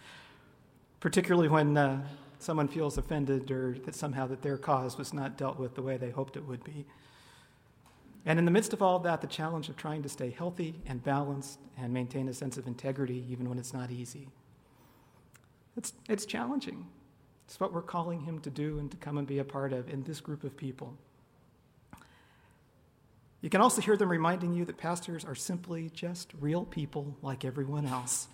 Particularly 1.00 1.48
when 1.48 1.76
uh, 1.76 2.02
someone 2.38 2.68
feels 2.68 2.98
offended 2.98 3.50
or 3.50 3.76
that 3.84 3.94
somehow 3.94 4.26
that 4.26 4.42
their 4.42 4.58
cause 4.58 4.98
was 4.98 5.14
not 5.14 5.38
dealt 5.38 5.58
with 5.58 5.74
the 5.74 5.82
way 5.82 5.96
they 5.96 6.10
hoped 6.10 6.36
it 6.36 6.46
would 6.46 6.64
be. 6.64 6.86
And 8.26 8.38
in 8.38 8.44
the 8.44 8.50
midst 8.50 8.72
of 8.72 8.82
all 8.82 8.98
that, 9.00 9.20
the 9.20 9.26
challenge 9.26 9.68
of 9.68 9.76
trying 9.76 10.02
to 10.02 10.08
stay 10.08 10.30
healthy 10.30 10.74
and 10.86 11.02
balanced 11.02 11.58
and 11.78 11.92
maintain 11.92 12.28
a 12.28 12.34
sense 12.34 12.58
of 12.58 12.66
integrity 12.66 13.24
even 13.30 13.48
when 13.48 13.58
it's 13.58 13.72
not 13.72 13.90
easy. 13.90 14.28
It's, 15.76 15.94
it's 16.08 16.26
challenging. 16.26 16.86
It's 17.46 17.58
what 17.58 17.72
we're 17.72 17.82
calling 17.82 18.20
him 18.20 18.38
to 18.40 18.50
do 18.50 18.78
and 18.78 18.90
to 18.90 18.96
come 18.96 19.16
and 19.18 19.26
be 19.26 19.38
a 19.38 19.44
part 19.44 19.72
of 19.72 19.88
in 19.88 20.02
this 20.02 20.20
group 20.20 20.44
of 20.44 20.56
people. 20.56 20.96
You 23.40 23.48
can 23.48 23.62
also 23.62 23.80
hear 23.80 23.96
them 23.96 24.10
reminding 24.10 24.52
you 24.52 24.66
that 24.66 24.76
pastors 24.76 25.24
are 25.24 25.34
simply 25.34 25.88
just 25.88 26.32
real 26.38 26.66
people 26.66 27.16
like 27.22 27.44
everyone 27.44 27.86
else, 27.86 28.28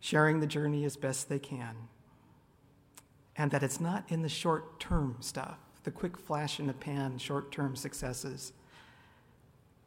sharing 0.00 0.40
the 0.40 0.46
journey 0.46 0.84
as 0.84 0.96
best 0.96 1.30
they 1.30 1.38
can. 1.38 1.74
And 3.36 3.50
that 3.52 3.62
it's 3.62 3.80
not 3.80 4.04
in 4.08 4.20
the 4.20 4.28
short 4.28 4.78
term 4.78 5.16
stuff, 5.20 5.56
the 5.84 5.90
quick 5.90 6.18
flash 6.18 6.60
in 6.60 6.66
the 6.66 6.74
pan, 6.74 7.16
short 7.16 7.50
term 7.50 7.74
successes, 7.74 8.52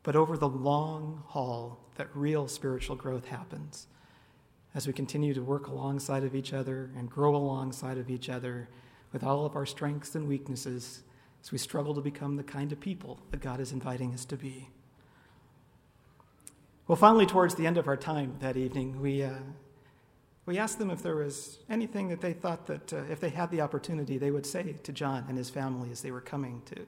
but 0.06 0.16
over 0.16 0.38
the 0.38 0.48
long 0.48 1.24
haul 1.26 1.80
that 1.96 2.08
real 2.14 2.48
spiritual 2.48 2.96
growth 2.96 3.26
happens 3.26 3.88
as 4.76 4.86
we 4.86 4.94
continue 4.94 5.34
to 5.34 5.42
work 5.42 5.68
alongside 5.68 6.24
of 6.24 6.36
each 6.36 6.54
other 6.54 6.92
and 6.96 7.10
grow 7.10 7.36
alongside 7.36 7.98
of 7.98 8.08
each 8.08 8.30
other 8.30 8.70
with 9.12 9.24
all 9.24 9.48
of 9.48 9.56
our 9.56 9.66
strengths 9.66 10.14
and 10.14 10.28
weaknesses 10.28 11.02
as 11.42 11.52
we 11.52 11.58
struggle 11.58 11.96
to 11.96 12.02
become 12.02 12.36
the 12.36 12.44
kind 12.44 12.72
of 12.72 12.80
people 12.80 13.20
that 13.32 13.42
God 13.42 13.60
is 13.60 13.72
inviting 13.72 14.14
us 14.14 14.26
to 14.26 14.38
be. 14.38 14.70
Well, 16.88 16.98
finally, 16.98 17.26
towards 17.26 17.56
the 17.56 17.66
end 17.66 17.80
of 17.80 17.88
our 17.88 17.98
time 17.98 18.36
that 18.42 18.58
evening, 18.58 19.02
we, 19.02 19.24
uh, 19.24 19.34
we 20.46 20.60
asked 20.60 20.78
them 20.78 20.92
if 20.92 21.02
there 21.02 21.16
was 21.16 21.58
anything 21.68 22.10
that 22.10 22.22
they 22.22 22.34
thought 22.34 22.68
that 22.68 22.94
uh, 22.94 22.98
if 23.10 23.20
they 23.20 23.30
had 23.30 23.50
the 23.50 23.62
opportunity, 23.62 24.20
they 24.20 24.30
would 24.30 24.46
say 24.46 24.74
to 24.84 24.92
John 24.92 25.26
and 25.28 25.36
his 25.36 25.50
family 25.50 25.90
as 25.90 26.02
they 26.02 26.12
were 26.12 26.22
coming 26.22 26.62
to, 26.66 26.86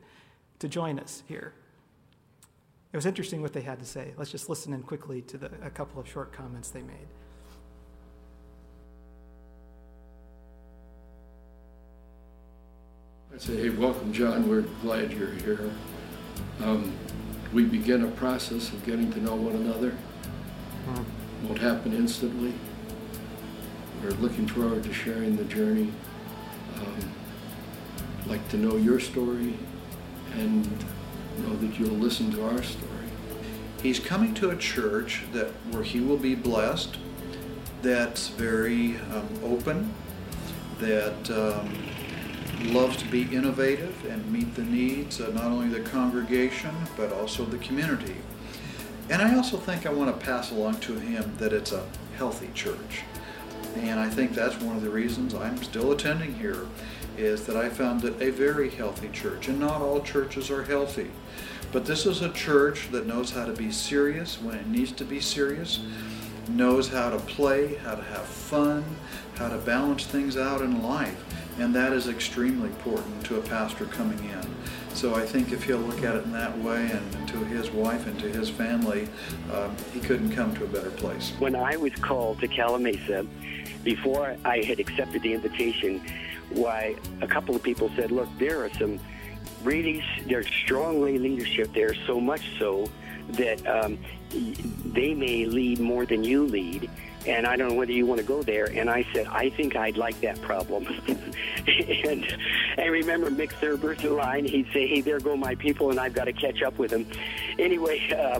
to 0.59 0.67
join 0.67 0.99
us 0.99 1.23
here. 1.27 1.55
It 2.97 3.05
was 3.05 3.05
interesting 3.05 3.43
what 3.43 3.53
they 3.53 3.61
had 3.61 3.77
to 3.77 3.85
say. 3.85 4.15
Let's 4.17 4.31
just 4.31 4.49
listen 4.49 4.73
in 4.73 4.81
quickly 4.81 5.21
to 5.21 5.37
the, 5.37 5.51
a 5.61 5.69
couple 5.69 6.01
of 6.01 6.09
short 6.09 6.33
comments 6.33 6.71
they 6.71 6.81
made. 6.81 7.05
I 13.31 13.37
say, 13.37 13.55
hey, 13.55 13.69
welcome, 13.69 14.11
John. 14.11 14.49
We're 14.49 14.63
glad 14.81 15.13
you're 15.13 15.29
here. 15.29 15.69
Um, 16.63 16.91
we 17.53 17.65
begin 17.65 18.03
a 18.03 18.07
process 18.07 18.69
of 18.73 18.83
getting 18.83 19.13
to 19.13 19.21
know 19.21 19.35
one 19.35 19.53
another. 19.57 19.91
Hmm. 20.87 21.45
Won't 21.45 21.59
happen 21.59 21.93
instantly. 21.93 22.55
We're 24.03 24.09
looking 24.13 24.47
forward 24.47 24.83
to 24.85 24.91
sharing 24.91 25.37
the 25.37 25.43
journey. 25.43 25.91
Um, 26.77 27.11
like 28.25 28.49
to 28.49 28.57
know 28.57 28.75
your 28.75 28.99
story 28.99 29.53
and 30.33 30.83
know 31.39 31.55
that 31.57 31.79
you'll 31.79 31.89
listen 31.95 32.31
to 32.31 32.45
our 32.45 32.63
story. 32.63 32.91
He's 33.81 33.99
coming 33.99 34.33
to 34.35 34.49
a 34.49 34.55
church 34.55 35.23
that 35.33 35.47
where 35.71 35.83
he 35.83 35.99
will 35.99 36.17
be 36.17 36.35
blessed, 36.35 36.97
that's 37.81 38.29
very 38.29 38.97
um, 39.13 39.29
open, 39.43 39.93
that 40.79 41.29
um, 41.29 42.73
loves 42.73 42.97
to 42.97 43.05
be 43.05 43.23
innovative 43.33 44.05
and 44.05 44.31
meet 44.31 44.55
the 44.55 44.63
needs 44.63 45.19
of 45.19 45.33
not 45.33 45.45
only 45.45 45.69
the 45.69 45.87
congregation 45.89 46.75
but 46.95 47.13
also 47.13 47.45
the 47.45 47.57
community. 47.59 48.15
And 49.09 49.21
I 49.21 49.35
also 49.35 49.57
think 49.57 49.85
I 49.85 49.93
want 49.93 50.17
to 50.17 50.25
pass 50.25 50.51
along 50.51 50.79
to 50.81 50.95
him 50.95 51.33
that 51.37 51.53
it's 51.53 51.71
a 51.71 51.85
healthy 52.17 52.49
church. 52.53 53.03
And 53.75 53.99
I 53.99 54.09
think 54.09 54.33
that's 54.33 54.59
one 54.59 54.75
of 54.75 54.81
the 54.81 54.89
reasons 54.89 55.33
I'm 55.33 55.61
still 55.63 55.91
attending 55.91 56.33
here 56.33 56.65
is 57.17 57.45
that 57.45 57.57
I 57.57 57.69
found 57.69 58.03
it 58.05 58.21
a 58.21 58.29
very 58.29 58.69
healthy 58.69 59.09
church. 59.09 59.47
And 59.47 59.59
not 59.59 59.81
all 59.81 60.01
churches 60.01 60.49
are 60.49 60.63
healthy. 60.63 61.09
But 61.71 61.85
this 61.85 62.05
is 62.05 62.21
a 62.21 62.31
church 62.31 62.89
that 62.91 63.07
knows 63.07 63.31
how 63.31 63.45
to 63.45 63.53
be 63.53 63.71
serious 63.71 64.41
when 64.41 64.55
it 64.55 64.67
needs 64.67 64.91
to 64.93 65.03
be 65.03 65.19
serious, 65.19 65.81
knows 66.47 66.87
how 66.87 67.09
to 67.09 67.17
play, 67.17 67.75
how 67.75 67.95
to 67.95 68.03
have 68.03 68.25
fun, 68.25 68.83
how 69.35 69.49
to 69.49 69.57
balance 69.57 70.05
things 70.05 70.37
out 70.37 70.61
in 70.61 70.81
life. 70.81 71.23
And 71.59 71.73
that 71.75 71.91
is 71.91 72.07
extremely 72.07 72.69
important 72.69 73.25
to 73.25 73.37
a 73.39 73.41
pastor 73.41 73.85
coming 73.85 74.19
in. 74.29 74.55
So 74.93 75.15
I 75.15 75.25
think 75.25 75.51
if 75.51 75.63
he'll 75.63 75.77
look 75.77 76.03
at 76.03 76.15
it 76.15 76.23
in 76.23 76.31
that 76.31 76.57
way 76.59 76.89
and 76.89 77.27
to 77.27 77.37
his 77.45 77.69
wife 77.69 78.07
and 78.07 78.17
to 78.19 78.29
his 78.29 78.49
family, 78.49 79.07
um, 79.53 79.75
he 79.93 79.99
couldn't 79.99 80.31
come 80.31 80.55
to 80.55 80.63
a 80.63 80.67
better 80.67 80.89
place. 80.91 81.33
When 81.39 81.55
I 81.55 81.77
was 81.77 81.93
called 81.95 82.39
to 82.39 82.47
Calimesa, 82.47 83.27
before 83.83 84.35
I 84.43 84.63
had 84.63 84.79
accepted 84.79 85.21
the 85.21 85.33
invitation, 85.33 86.01
why 86.49 86.95
a 87.21 87.27
couple 87.27 87.55
of 87.55 87.63
people 87.63 87.89
said, 87.95 88.11
look, 88.11 88.29
there 88.37 88.63
are 88.63 88.69
some 88.73 88.99
really, 89.63 90.03
there's 90.25 90.47
strongly 90.47 91.17
leadership 91.17 91.73
there, 91.73 91.93
so 92.05 92.19
much 92.19 92.57
so 92.59 92.89
that 93.29 93.65
um, 93.67 93.97
they 94.85 95.13
may 95.13 95.45
lead 95.45 95.79
more 95.79 96.05
than 96.05 96.23
you 96.23 96.45
lead 96.45 96.89
and 97.27 97.45
I 97.45 97.57
don't 97.57 97.69
know 97.69 97.75
whether 97.75 97.91
you 97.91 98.05
want 98.05 98.21
to 98.21 98.25
go 98.25 98.41
there. 98.41 98.65
And 98.65 98.89
I 98.89 99.05
said, 99.13 99.27
I 99.27 99.49
think 99.49 99.75
I'd 99.75 99.97
like 99.97 100.19
that 100.21 100.41
problem. 100.41 100.87
and 101.67 102.37
I 102.77 102.85
remember 102.85 103.29
Mick 103.29 103.51
Thurber's 103.51 104.03
line. 104.03 104.45
He'd 104.45 104.67
say, 104.71 104.87
hey, 104.87 105.01
there 105.01 105.19
go 105.19 105.35
my 105.35 105.55
people, 105.55 105.89
and 105.89 105.99
I've 105.99 106.13
got 106.13 106.25
to 106.25 106.33
catch 106.33 106.61
up 106.61 106.77
with 106.77 106.91
them. 106.91 107.05
Anyway, 107.59 108.09
uh, 108.11 108.39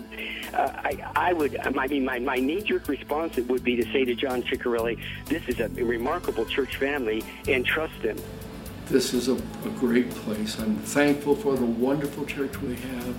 I, 0.54 0.98
I 1.16 1.34
would, 1.34 1.58
I 1.58 1.88
mean, 1.88 2.06
my, 2.06 2.20
my 2.20 2.38
knee-jerk 2.38 2.88
response 2.88 3.36
would 3.36 3.64
be 3.64 3.76
to 3.76 3.84
say 3.92 4.06
to 4.06 4.16
John 4.16 4.42
Ciccarelli, 4.44 5.00
this 5.26 5.48
is 5.48 5.60
a 5.60 5.68
remarkable 5.70 6.46
church 6.46 6.78
family, 6.78 7.24
and 7.48 7.66
trust 7.66 8.02
them. 8.02 8.18
This 8.86 9.14
is 9.14 9.28
a, 9.28 9.36
a 9.36 9.70
great 9.76 10.10
place. 10.12 10.58
I'm 10.60 10.78
thankful 10.78 11.36
for 11.36 11.58
the 11.58 11.66
wonderful 11.66 12.26
church 12.26 12.62
we 12.62 12.76
have. 12.76 13.16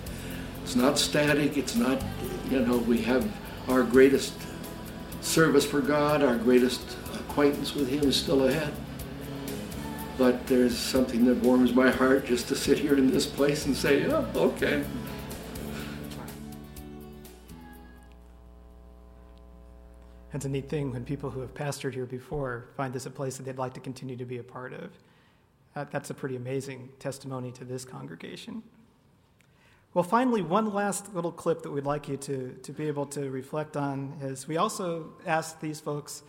It's 0.68 0.76
not 0.76 0.98
static. 0.98 1.57
It's 1.57 1.76
not, 1.76 1.98
you 2.50 2.61
know, 2.61 2.76
we 2.76 2.98
have 2.98 3.26
our 3.68 3.83
greatest 3.83 4.35
service 5.22 5.64
for 5.64 5.81
God, 5.81 6.22
our 6.22 6.37
greatest 6.37 6.83
acquaintance 7.14 7.74
with 7.74 7.88
Him 7.88 8.02
is 8.02 8.16
still 8.16 8.46
ahead. 8.46 8.74
But 10.18 10.46
there's 10.46 10.76
something 10.76 11.24
that 11.24 11.37
warms 11.37 11.72
my 11.72 11.90
heart 11.90 12.26
just 12.26 12.48
to 12.48 12.54
sit 12.54 12.78
here 12.78 12.98
in 12.98 13.11
this 13.11 13.24
place 13.24 13.64
and 13.64 13.74
say, 13.74 14.07
yeah, 14.07 14.26
okay. 14.35 14.85
It's 20.35 20.44
a 20.44 20.50
neat 20.50 20.68
thing 20.68 20.92
when 20.92 21.02
people 21.02 21.31
who 21.31 21.40
have 21.40 21.54
pastored 21.54 21.94
here 21.94 22.04
before 22.04 22.66
find 22.76 22.92
this 22.92 23.07
a 23.07 23.11
place 23.11 23.38
that 23.38 23.44
they'd 23.44 23.57
like 23.57 23.72
to 23.72 23.81
continue 23.81 24.18
to 24.18 24.26
be 24.26 24.37
a 24.37 24.44
part 24.44 24.74
of. 24.74 24.90
that's 25.90 26.11
a 26.11 26.14
pretty 26.14 26.37
amazing 26.37 26.90
testimony 26.98 27.52
to 27.52 27.64
this 27.64 27.87
congregation. 27.87 28.62
Well, 29.94 30.05
finally, 30.05 30.42
one 30.42 30.72
last 30.72 31.14
little 31.14 31.33
clip 31.33 31.62
that 31.62 31.70
we'd 31.70 31.85
like 31.85 32.09
you 32.09 32.16
to, 32.18 32.53
to 32.62 32.72
be 32.72 32.88
able 32.88 33.07
to 33.07 33.31
reflect 33.31 33.77
on 33.77 34.18
is 34.20 34.46
we 34.46 34.57
also 34.57 35.14
asked 35.27 35.61
these 35.61 35.81
folks 35.81 36.22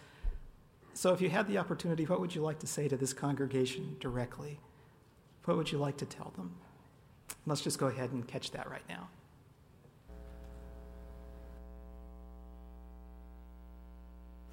so, 1.00 1.14
if 1.14 1.22
you 1.22 1.30
had 1.30 1.48
the 1.48 1.58
opportunity, 1.58 2.06
what 2.06 2.20
would 2.20 2.36
you 2.36 2.42
like 2.42 2.60
to 2.60 2.68
say 2.68 2.90
to 2.90 2.98
this 2.98 3.14
congregation 3.14 3.96
directly? 4.02 4.60
What 5.46 5.56
would 5.56 5.72
you 5.72 5.78
like 5.78 5.96
to 6.00 6.06
tell 6.06 6.34
them? 6.36 6.56
Let's 7.46 7.62
just 7.62 7.80
go 7.80 7.88
ahead 7.88 8.12
and 8.12 8.28
catch 8.28 8.52
that 8.52 8.70
right 8.70 8.84
now. 8.90 9.08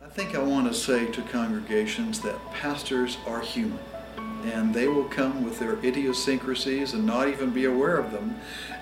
I 0.00 0.08
think 0.08 0.36
I 0.36 0.38
want 0.38 0.68
to 0.68 0.72
say 0.72 1.10
to 1.10 1.22
congregations 1.22 2.20
that 2.20 2.38
pastors 2.52 3.18
are 3.26 3.40
human 3.40 3.80
and 4.44 4.74
they 4.74 4.86
will 4.88 5.04
come 5.04 5.42
with 5.42 5.58
their 5.58 5.78
idiosyncrasies 5.84 6.92
and 6.92 7.04
not 7.04 7.28
even 7.28 7.50
be 7.50 7.64
aware 7.64 7.96
of 7.96 8.12
them 8.12 8.36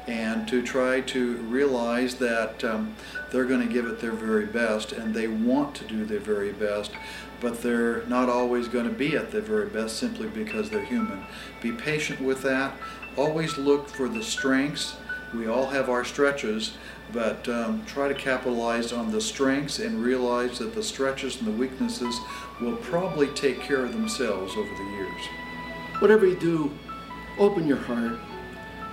and 0.07 0.47
to 0.47 0.63
try 0.63 1.01
to 1.01 1.37
realize 1.37 2.17
that 2.17 2.63
um, 2.65 2.95
they're 3.31 3.47
going 3.47 3.67
to 3.67 3.73
give 3.73 3.87
it 3.87 4.01
their 4.01 4.13
very 4.13 4.47
best 4.47 4.93
and 4.93 5.15
they 5.15 5.29
want 5.29 5.75
to 5.75 5.85
do 5.85 6.05
their 6.05 6.21
very 6.21 6.53
best 6.53 6.93
but 7.41 7.63
they're 7.63 8.05
not 8.07 8.29
always 8.29 8.69
going 8.69 8.87
to 8.87 8.93
be 8.93 9.17
at 9.17 9.31
their 9.31 9.41
very 9.41 9.69
best 9.69 9.99
simply 9.99 10.29
because 10.29 10.71
they're 10.71 10.85
human. 10.85 11.23
Be 11.61 11.73
patient 11.73 12.21
with 12.21 12.41
that. 12.43 12.75
Always 13.17 13.59
look 13.59 13.87
for 13.89 14.09
the 14.09 14.23
strengths. 14.23 14.97
We 15.35 15.47
all 15.47 15.67
have 15.67 15.91
our 15.91 16.05
stretches 16.05 16.73
but 17.13 17.47
um, 17.49 17.85
try 17.85 18.09
to 18.09 18.15
capitalize 18.15 18.93
on 18.93 19.13
the 19.13 19.21
strengths 19.21 19.79
and 19.79 20.03
realize 20.03 20.59
that 20.59 20.75
the 20.75 20.83
stretches 20.83 21.39
and 21.39 21.47
the 21.47 21.53
weaknesses 21.53 22.19
will 22.61 22.77
probably 22.77 23.29
take 23.29 23.61
care 23.61 23.85
of 23.85 23.93
themselves 23.93 24.55
over 24.57 24.75
the 24.75 24.91
years 24.91 25.44
whatever 26.01 26.27
you 26.27 26.37
do, 26.37 26.73
open 27.39 27.67
your 27.67 27.79
heart 27.79 28.19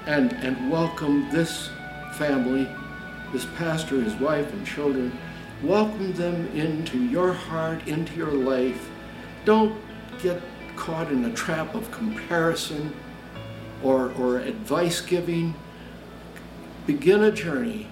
and, 0.07 0.33
and 0.33 0.69
welcome 0.71 1.29
this 1.31 1.69
family, 2.13 2.67
this 3.31 3.45
pastor, 3.57 4.01
his 4.01 4.15
wife, 4.15 4.51
and 4.53 4.65
children. 4.65 5.17
Welcome 5.63 6.13
them 6.13 6.47
into 6.55 6.97
your 7.05 7.33
heart, 7.33 7.87
into 7.87 8.15
your 8.15 8.31
life. 8.31 8.89
Don't 9.45 9.79
get 10.21 10.41
caught 10.75 11.11
in 11.11 11.25
a 11.25 11.33
trap 11.33 11.75
of 11.75 11.91
comparison 11.91 12.93
or, 13.83 14.11
or 14.13 14.39
advice 14.39 15.01
giving. 15.01 15.53
Begin 16.87 17.23
a 17.23 17.31
journey 17.31 17.87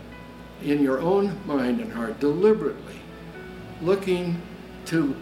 in 0.64 0.82
your 0.82 1.00
own 1.00 1.40
mind 1.46 1.80
and 1.80 1.94
heart 1.94 2.20
deliberately, 2.20 3.00
looking 3.82 4.42
to 4.86 5.16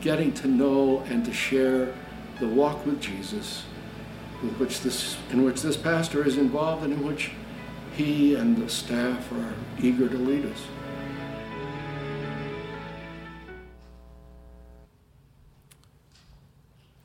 getting 0.00 0.32
to 0.34 0.48
know 0.48 1.00
and 1.06 1.24
to 1.24 1.32
share 1.32 1.94
the 2.42 2.48
walk 2.48 2.84
with 2.84 3.00
Jesus, 3.00 3.62
with 4.42 4.58
which 4.58 4.80
this, 4.80 5.16
in 5.30 5.44
which 5.44 5.62
this 5.62 5.76
pastor 5.76 6.26
is 6.26 6.38
involved 6.38 6.82
and 6.82 6.92
in 6.92 7.06
which 7.06 7.30
he 7.94 8.34
and 8.34 8.56
the 8.56 8.68
staff 8.68 9.30
are 9.30 9.54
eager 9.80 10.08
to 10.08 10.16
lead 10.16 10.44
us. 10.46 10.60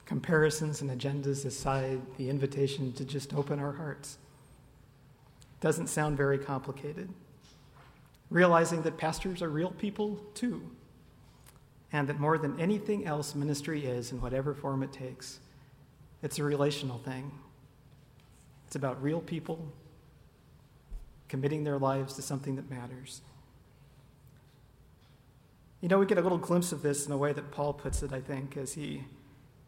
Comparisons 0.08 0.82
and 0.82 0.90
agendas 0.90 1.46
aside, 1.46 2.02
the 2.18 2.32
invitation 2.32 2.92
to 2.94 3.06
just 3.06 3.36
open 3.36 3.60
our 3.60 3.74
hearts 3.74 4.18
doesn't 5.62 5.86
sound 5.86 6.18
very 6.18 6.40
complicated. 6.40 7.10
Realizing 8.32 8.82
that 8.82 8.98
pastors 8.98 9.44
are 9.44 9.50
real 9.50 9.70
people 9.70 10.20
too 10.34 10.68
and 11.92 12.08
that 12.10 12.20
more 12.20 12.38
than 12.38 12.60
anything 12.60 13.06
else, 13.06 13.36
ministry 13.36 13.86
is, 13.86 14.12
in 14.12 14.22
whatever 14.22 14.54
form 14.54 14.84
it 14.84 14.92
takes, 14.92 15.40
it's 16.22 16.40
a 16.40 16.44
relational 16.44 16.98
thing. 17.00 17.32
It's 18.66 18.76
about 18.76 19.02
real 19.02 19.22
people 19.22 19.72
committing 21.30 21.64
their 21.64 21.78
lives 21.78 22.14
to 22.16 22.22
something 22.22 22.56
that 22.56 22.70
matters. 22.70 23.22
You 25.82 25.90
know, 25.90 26.00
we 26.00 26.06
get 26.06 26.18
a 26.18 26.22
little 26.22 26.38
glimpse 26.38 26.72
of 26.72 26.82
this 26.82 27.06
in 27.06 27.12
the 27.12 27.18
way 27.18 27.34
that 27.34 27.52
Paul 27.52 27.74
puts 27.74 28.02
it, 28.02 28.12
I 28.12 28.20
think, 28.20 28.58
as 28.58 28.74
he 28.74 29.04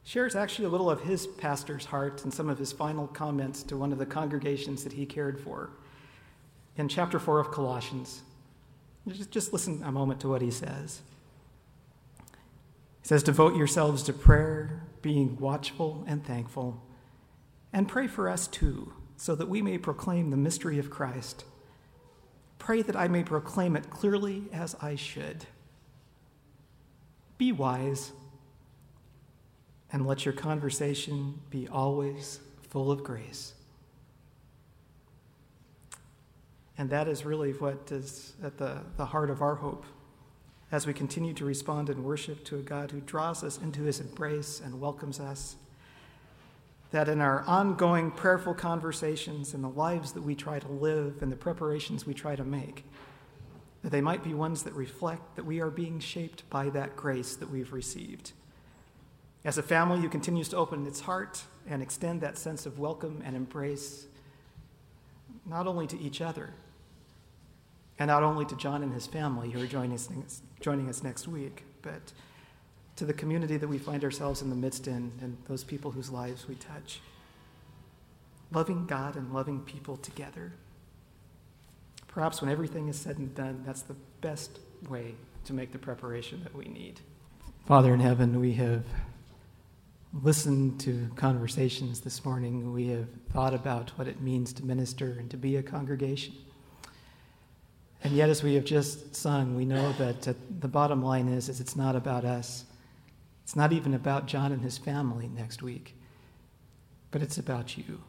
shares 0.03 0.35
actually 0.35 0.65
a 0.65 0.69
little 0.69 0.89
of 0.89 1.01
his 1.01 1.27
pastor's 1.27 1.85
heart 1.85 2.23
and 2.23 2.33
some 2.33 2.49
of 2.49 2.57
his 2.57 2.71
final 2.71 3.07
comments 3.07 3.61
to 3.63 3.77
one 3.77 3.91
of 3.91 3.99
the 3.99 4.05
congregations 4.05 4.83
that 4.83 4.93
he 4.93 5.05
cared 5.05 5.39
for. 5.39 5.69
In 6.77 6.87
chapter 6.87 7.19
4 7.19 7.39
of 7.39 7.51
Colossians, 7.51 8.21
just, 9.07 9.31
just 9.31 9.53
listen 9.53 9.83
a 9.83 9.91
moment 9.91 10.19
to 10.21 10.29
what 10.29 10.41
he 10.41 10.49
says. 10.49 11.01
He 13.01 13.07
says, 13.07 13.23
Devote 13.23 13.55
yourselves 13.55 14.03
to 14.03 14.13
prayer, 14.13 14.83
being 15.01 15.37
watchful 15.37 16.03
and 16.07 16.25
thankful, 16.25 16.83
and 17.71 17.87
pray 17.87 18.07
for 18.07 18.29
us 18.29 18.47
too, 18.47 18.93
so 19.15 19.35
that 19.35 19.49
we 19.49 19.61
may 19.61 19.77
proclaim 19.77 20.29
the 20.29 20.37
mystery 20.37 20.79
of 20.79 20.89
Christ. 20.89 21.45
Pray 22.57 22.81
that 22.81 22.95
I 22.95 23.07
may 23.07 23.23
proclaim 23.23 23.75
it 23.75 23.89
clearly 23.89 24.43
as 24.51 24.75
I 24.81 24.95
should. 24.95 25.45
Be 27.37 27.51
wise, 27.51 28.11
and 29.91 30.05
let 30.05 30.25
your 30.25 30.33
conversation 30.33 31.39
be 31.49 31.67
always 31.67 32.39
full 32.69 32.91
of 32.91 33.03
grace. 33.03 33.53
And 36.77 36.89
that 36.91 37.07
is 37.07 37.25
really 37.25 37.51
what 37.51 37.91
is 37.91 38.33
at 38.43 38.57
the, 38.57 38.81
the 38.97 39.05
heart 39.05 39.29
of 39.29 39.41
our 39.41 39.55
hope 39.55 39.85
as 40.71 40.85
we 40.85 40.93
continue 40.93 41.33
to 41.33 41.45
respond 41.45 41.89
in 41.89 42.03
worship 42.03 42.45
to 42.45 42.57
a 42.57 42.61
God 42.61 42.91
who 42.91 43.01
draws 43.01 43.43
us 43.43 43.57
into 43.57 43.83
his 43.83 43.99
embrace 43.99 44.61
and 44.63 44.79
welcomes 44.79 45.19
us. 45.19 45.55
That 46.91 47.09
in 47.09 47.21
our 47.21 47.41
ongoing 47.41 48.11
prayerful 48.11 48.53
conversations 48.53 49.53
and 49.53 49.63
the 49.63 49.69
lives 49.69 50.11
that 50.13 50.23
we 50.23 50.35
try 50.35 50.59
to 50.59 50.67
live 50.67 51.21
and 51.21 51.31
the 51.31 51.35
preparations 51.35 52.05
we 52.05 52.13
try 52.13 52.35
to 52.35 52.43
make, 52.43 52.85
that 53.83 53.91
they 53.91 54.01
might 54.01 54.23
be 54.23 54.33
ones 54.33 54.63
that 54.63 54.73
reflect 54.73 55.35
that 55.35 55.45
we 55.45 55.59
are 55.59 55.69
being 55.69 55.99
shaped 55.99 56.47
by 56.49 56.69
that 56.69 56.95
grace 56.95 57.35
that 57.35 57.49
we've 57.49 57.73
received. 57.73 58.33
As 59.45 59.57
a 59.57 59.63
family 59.63 60.01
who 60.01 60.09
continues 60.09 60.49
to 60.49 60.57
open 60.57 60.85
its 60.85 61.01
heart 61.01 61.43
and 61.67 61.81
extend 61.81 62.21
that 62.21 62.37
sense 62.37 62.65
of 62.65 62.77
welcome 62.77 63.21
and 63.25 63.35
embrace, 63.35 64.05
not 65.45 65.65
only 65.65 65.87
to 65.87 65.99
each 65.99 66.21
other, 66.21 66.53
and 67.97 68.07
not 68.07 68.23
only 68.23 68.45
to 68.45 68.55
John 68.55 68.83
and 68.83 68.93
his 68.93 69.07
family 69.07 69.51
who 69.51 69.61
are 69.61 69.67
joining 69.67 69.93
us, 69.93 70.09
joining 70.59 70.89
us 70.89 71.03
next 71.03 71.27
week, 71.27 71.63
but 71.81 72.11
to 72.95 73.05
the 73.05 73.13
community 73.13 73.57
that 73.57 73.67
we 73.67 73.77
find 73.77 74.03
ourselves 74.03 74.41
in 74.41 74.49
the 74.49 74.55
midst 74.55 74.87
in 74.87 75.11
and 75.21 75.37
those 75.47 75.63
people 75.63 75.91
whose 75.91 76.11
lives 76.11 76.47
we 76.47 76.55
touch. 76.55 76.99
Loving 78.51 78.85
God 78.85 79.15
and 79.15 79.33
loving 79.33 79.61
people 79.61 79.95
together. 79.97 80.51
Perhaps 82.07 82.41
when 82.41 82.49
everything 82.49 82.89
is 82.89 82.99
said 82.99 83.17
and 83.17 83.33
done, 83.35 83.63
that's 83.65 83.83
the 83.83 83.95
best 84.21 84.59
way 84.89 85.15
to 85.45 85.53
make 85.53 85.71
the 85.71 85.77
preparation 85.77 86.41
that 86.43 86.55
we 86.55 86.65
need. 86.65 86.99
Father 87.65 87.93
in 87.93 87.99
heaven, 87.99 88.39
we 88.39 88.53
have 88.53 88.83
listened 90.23 90.79
to 90.81 91.09
conversations 91.15 92.01
this 92.01 92.25
morning. 92.25 92.73
We 92.73 92.87
have 92.87 93.07
thought 93.31 93.53
about 93.53 93.91
what 93.91 94.07
it 94.07 94.21
means 94.21 94.51
to 94.53 94.65
minister 94.65 95.15
and 95.19 95.29
to 95.29 95.37
be 95.37 95.55
a 95.55 95.63
congregation. 95.63 96.33
And 98.03 98.13
yet, 98.13 98.29
as 98.29 98.43
we 98.43 98.55
have 98.55 98.63
just 98.63 99.15
sung, 99.15 99.55
we 99.55 99.65
know 99.65 99.91
that 99.93 100.21
the 100.21 100.67
bottom 100.67 101.03
line 101.03 101.27
is, 101.27 101.49
is 101.49 101.59
it's 101.59 101.75
not 101.75 101.95
about 101.95 102.23
us. 102.23 102.65
It's 103.43 103.55
not 103.55 103.73
even 103.73 103.93
about 103.93 104.25
John 104.25 104.51
and 104.51 104.61
his 104.61 104.77
family 104.77 105.27
next 105.27 105.61
week, 105.61 105.95
but 107.11 107.21
it's 107.21 107.37
about 107.37 107.77
you. 107.77 108.01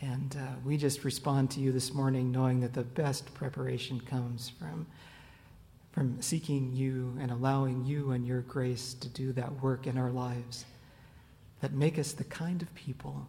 And 0.00 0.36
uh, 0.38 0.54
we 0.64 0.76
just 0.76 1.04
respond 1.04 1.50
to 1.52 1.60
you 1.60 1.72
this 1.72 1.92
morning 1.92 2.30
knowing 2.30 2.60
that 2.60 2.72
the 2.72 2.82
best 2.82 3.32
preparation 3.34 4.00
comes 4.00 4.48
from, 4.48 4.86
from 5.92 6.22
seeking 6.22 6.72
you 6.72 7.16
and 7.20 7.30
allowing 7.30 7.84
you 7.84 8.12
and 8.12 8.26
your 8.26 8.40
grace 8.42 8.94
to 8.94 9.08
do 9.08 9.32
that 9.32 9.62
work 9.62 9.86
in 9.86 9.98
our 9.98 10.10
lives 10.10 10.64
that 11.60 11.72
make 11.72 11.98
us 11.98 12.12
the 12.12 12.24
kind 12.24 12.62
of 12.62 12.74
people 12.74 13.28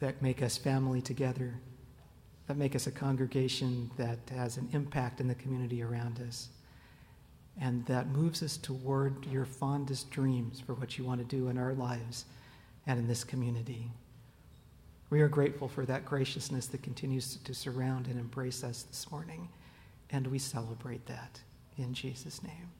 that 0.00 0.20
make 0.20 0.42
us 0.42 0.58
family 0.58 1.00
together, 1.00 1.54
that 2.46 2.56
make 2.56 2.76
us 2.76 2.86
a 2.86 2.92
congregation 2.92 3.90
that 3.96 4.18
has 4.30 4.56
an 4.56 4.68
impact 4.72 5.20
in 5.20 5.28
the 5.28 5.34
community 5.34 5.82
around 5.82 6.20
us, 6.20 6.48
and 7.60 7.84
that 7.86 8.08
moves 8.08 8.42
us 8.42 8.56
toward 8.56 9.26
your 9.26 9.44
fondest 9.44 10.10
dreams 10.10 10.60
for 10.60 10.74
what 10.74 10.96
you 10.96 11.04
want 11.04 11.20
to 11.20 11.36
do 11.36 11.48
in 11.48 11.58
our 11.58 11.74
lives 11.74 12.24
and 12.86 12.98
in 12.98 13.08
this 13.08 13.24
community. 13.24 13.90
We 15.10 15.20
are 15.20 15.28
grateful 15.28 15.68
for 15.68 15.86
that 15.86 16.04
graciousness 16.04 16.66
that 16.66 16.82
continues 16.82 17.36
to 17.36 17.54
surround 17.54 18.06
and 18.06 18.18
embrace 18.18 18.62
us 18.62 18.82
this 18.82 19.10
morning, 19.10 19.48
and 20.10 20.26
we 20.26 20.38
celebrate 20.38 21.06
that 21.06 21.40
in 21.78 21.94
Jesus' 21.94 22.42
name. 22.42 22.75